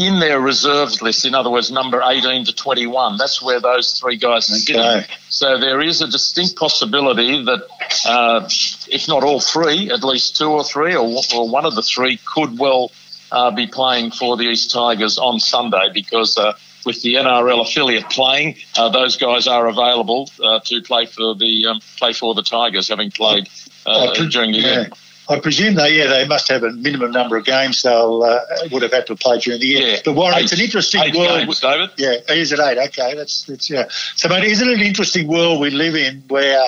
[0.00, 3.18] in their reserves list, in other words, number 18 to 21.
[3.18, 5.02] That's where those three guys okay.
[5.02, 5.18] sit.
[5.28, 7.68] So there is a distinct possibility that,
[8.06, 8.48] uh,
[8.88, 12.18] if not all three, at least two or three, or, or one of the three,
[12.24, 12.90] could well
[13.30, 16.36] uh, be playing for the East Tigers on Sunday because.
[16.36, 16.54] Uh,
[16.86, 21.66] with the NRL affiliate playing, uh, those guys are available uh, to play for the
[21.66, 23.50] um, play for the Tigers, having played
[23.84, 24.90] uh, during the year.
[25.30, 28.40] I presume they, yeah, they must have a minimum number of games they'll uh,
[28.72, 29.86] would have had to play during the year.
[29.86, 29.96] Yeah.
[30.04, 31.38] But Warren, eight, it's an interesting eight world.
[31.38, 31.90] Games, David.
[31.96, 32.78] Yeah, is it eight?
[32.88, 33.86] Okay, that's that's yeah.
[34.16, 36.66] So, mate, isn't it an interesting world we live in where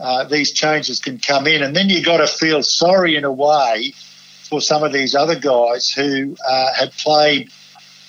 [0.00, 3.32] uh, these changes can come in, and then you got to feel sorry in a
[3.32, 3.94] way
[4.48, 7.50] for some of these other guys who uh, have played.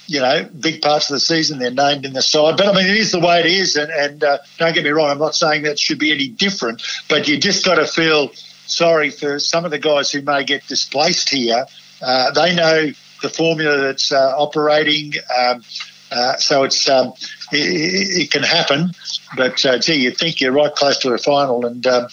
[0.08, 2.86] You know, big parts of the season they're named in the side, but I mean,
[2.86, 5.36] it is the way it is, and, and uh, don't get me wrong, I'm not
[5.36, 8.30] saying that should be any different, but you just got to feel
[8.72, 11.66] sorry for some of the guys who may get displaced here.
[12.02, 12.92] Uh, they know
[13.22, 15.14] the formula that's uh, operating.
[15.38, 15.64] Um,
[16.12, 17.14] uh, so it's um,
[17.52, 18.92] it, it, can happen,
[19.38, 22.08] but uh, gee, you think you're right close to a final, and um,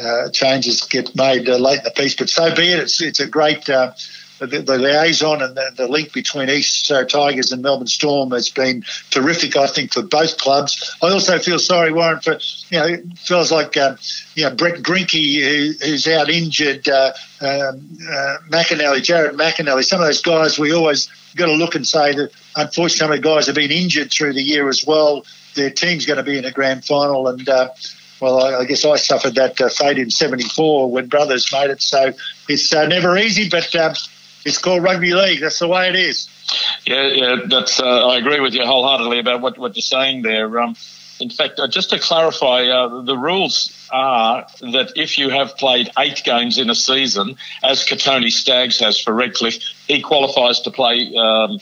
[0.00, 2.14] uh, changes get made uh, late in the piece.
[2.14, 2.78] But so be it.
[2.78, 3.68] It's it's a great
[4.46, 8.48] the, the liaison and the, the, link between East uh, Tigers and Melbourne Storm has
[8.48, 10.96] been terrific, I think, for both clubs.
[11.02, 12.38] I also feel sorry, Warren, for,
[12.70, 13.96] you know, feels like, uh,
[14.34, 20.00] you know, Brett Grinke, who, who's out injured, uh, um, uh, McInally, Jarrod McInally, some
[20.00, 23.22] of those guys we always got to look and say that unfortunately some of the
[23.22, 25.24] guys have been injured through the year as well.
[25.54, 27.68] Their team's going to be in a grand final and, uh,
[28.22, 31.82] well, I, I, guess I suffered that uh, fate in '74 when brothers made it.
[31.82, 32.12] So
[32.48, 33.94] it's uh, never easy, but um,
[34.44, 35.40] it's called rugby league.
[35.40, 36.28] That's the way it is.
[36.84, 37.80] Yeah, yeah, that's.
[37.80, 40.60] Uh, I agree with you wholeheartedly about what, what you're saying there.
[40.60, 40.76] Um,
[41.20, 45.90] in fact, uh, just to clarify, uh, the rules are that if you have played
[45.98, 51.14] eight games in a season, as Kotoni Staggs has for Redcliffe, he qualifies to play.
[51.16, 51.58] Um,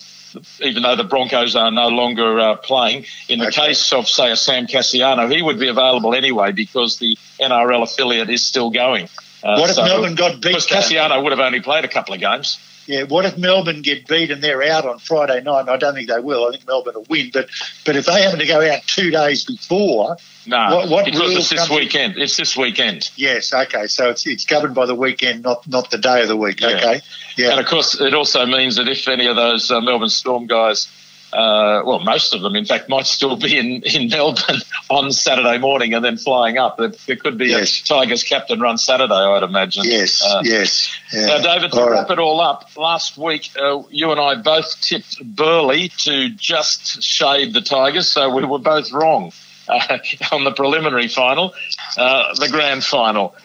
[0.61, 3.05] even though the Broncos are no longer uh, playing.
[3.29, 3.67] In the okay.
[3.67, 8.31] case of, say, a Sam Kasiano, he would be available anyway because the NRL affiliate
[8.31, 9.09] is still going.
[9.43, 10.43] Uh, what if so, Melbourne got beat?
[10.43, 12.61] Because Cassiano would have only played a couple of games.
[12.91, 15.69] Yeah, what if Melbourne get beat and they're out on Friday night?
[15.69, 16.49] I don't think they will.
[16.49, 17.31] I think Melbourne will win.
[17.33, 17.49] But
[17.87, 21.51] but if they happen to go out two days before, no, what, what because it's
[21.51, 22.17] this weekend.
[22.17, 23.09] It's this weekend.
[23.15, 23.87] Yes, okay.
[23.87, 26.61] So it's it's governed by the weekend, not not the day of the week.
[26.61, 26.71] Yeah.
[26.71, 27.01] Okay,
[27.37, 27.53] yeah.
[27.53, 30.89] And of course, it also means that if any of those uh, Melbourne Storm guys
[31.33, 34.61] uh, well, most of them, in fact, might still be in, in Melbourne
[34.91, 36.77] on Saturday morning and then flying up.
[36.77, 37.81] There, there could be yes.
[37.81, 39.85] a Tigers captain run Saturday, I'd imagine.
[39.85, 40.91] Yes, uh, yes.
[41.13, 41.27] Yeah.
[41.27, 42.19] Now, David, to all wrap right.
[42.19, 47.55] it all up, last week uh, you and I both tipped Burleigh to just shade
[47.55, 49.33] the Tigers, so we were both wrong.
[49.69, 49.99] Uh,
[50.33, 51.55] on the preliminary final,
[51.97, 53.37] uh, the grand final.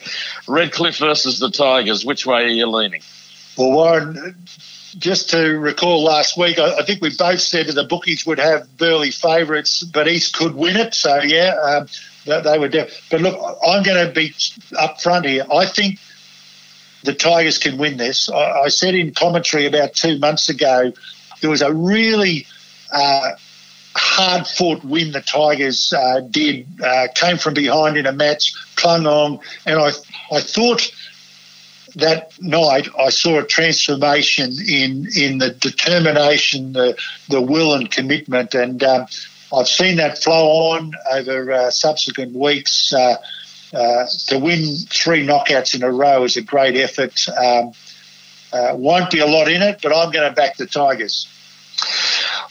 [0.47, 2.03] Redcliffe versus the Tigers.
[2.03, 3.01] Which way are you leaning?
[3.57, 4.35] Well, Warren,
[4.97, 8.39] just to recall last week, I, I, think we both said that the bookies would
[8.39, 10.93] have Burleigh favourites, but East could win it.
[10.95, 11.87] So yeah, um,
[12.25, 12.69] they, they were.
[12.69, 13.35] Def- but look,
[13.67, 14.33] I'm going to be
[14.77, 15.45] up front here.
[15.51, 15.99] I think
[17.03, 18.29] the Tigers can win this.
[18.29, 20.91] I, I said in commentary about two months ago
[21.41, 22.47] there was a really
[22.91, 23.31] uh,
[23.95, 26.67] hard fought win the Tigers uh, did.
[26.83, 29.91] Uh, came from behind in a match, clung on, and I
[30.31, 30.89] I thought
[31.95, 36.97] that night I saw a transformation in in the determination, the
[37.29, 39.07] the will and commitment, and um,
[39.53, 42.93] I've seen that flow on over uh, subsequent weeks.
[42.93, 43.17] Uh,
[43.73, 47.27] uh, to win three knockouts in a row is a great effort.
[47.27, 47.73] Um,
[48.53, 51.27] uh, won't be a lot in it, but I'm going to back the Tigers.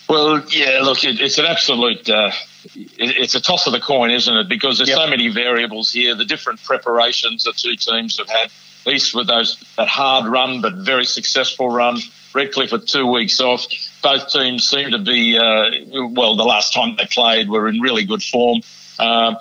[0.09, 2.11] Well, yeah, look, it, it's an absolute.
[2.11, 2.31] Uh,
[2.75, 4.49] it's a toss of the coin, isn't it?
[4.49, 4.99] Because there's yep.
[4.99, 6.15] so many variables here.
[6.15, 8.51] The different preparations the two teams have had
[8.87, 11.99] East with those that hard run but very successful run.
[12.35, 13.65] Redcliffe with two weeks off.
[14.03, 16.37] Both teams seem to be uh, well.
[16.37, 18.61] The last time they played were in really good form.
[18.99, 19.37] Uh,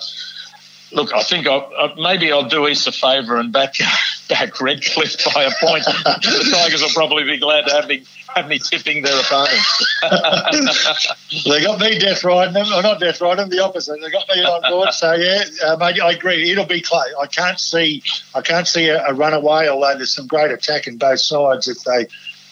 [0.94, 3.74] Look, I think I'll, uh, maybe I'll do East a favour and back
[4.28, 5.84] back Redcliffe by a point.
[5.84, 10.00] the Tigers will probably be glad to have me have me tipping their opponents.
[11.44, 14.00] they got me death riding them, or not death riding them, the opposite.
[14.00, 14.92] They got me on board.
[14.92, 16.50] So yeah, uh, mate, I agree.
[16.50, 17.12] It'll be close.
[17.20, 18.02] I can't see
[18.34, 19.68] I can't see a, a runaway.
[19.68, 22.06] Although there's some great attack in both sides if they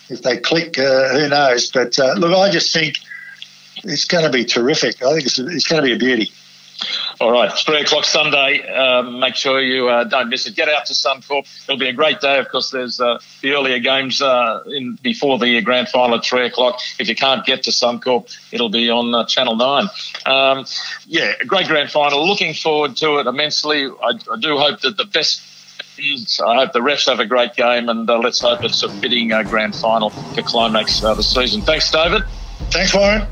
[0.08, 1.70] if they click, uh, who knows?
[1.70, 2.98] But uh, look, I just think
[3.84, 5.02] it's going to be terrific.
[5.02, 6.32] I think it's, it's going to be a beauty.
[7.20, 8.66] All right, three o'clock Sunday.
[8.68, 10.56] Um, make sure you uh, don't miss it.
[10.56, 11.46] Get out to Suncorp.
[11.64, 12.38] It'll be a great day.
[12.38, 16.46] Of course, there's uh, the earlier games uh, in before the grand final at three
[16.46, 16.80] o'clock.
[16.98, 19.88] If you can't get to Suncorp, it'll be on uh, Channel Nine.
[20.26, 20.66] Um,
[21.06, 22.26] yeah, a great grand final.
[22.26, 23.86] Looking forward to it immensely.
[23.86, 25.42] I, I do hope that the best
[25.98, 29.32] I hope the refs have a great game, and uh, let's hope it's a fitting
[29.32, 31.62] uh, grand final to climax uh, the season.
[31.62, 32.22] Thanks, David.
[32.70, 33.26] Thanks, Warren.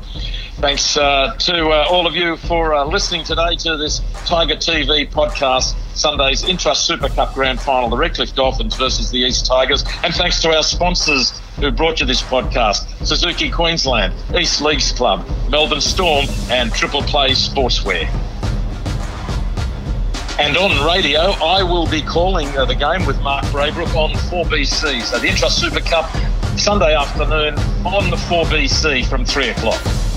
[0.61, 5.09] Thanks uh, to uh, all of you for uh, listening today to this Tiger TV
[5.09, 9.83] podcast, Sunday's Intrust Super Cup Grand Final, the Redcliffe Dolphins versus the East Tigers.
[10.03, 15.27] And thanks to our sponsors who brought you this podcast Suzuki Queensland, East Leagues Club,
[15.49, 18.07] Melbourne Storm, and Triple Play Sportswear.
[20.37, 25.01] And on radio, I will be calling uh, the game with Mark Braybrook on 4BC.
[25.01, 26.07] So the Intrust Super Cup
[26.55, 30.10] Sunday afternoon on the 4BC from 3 o'clock.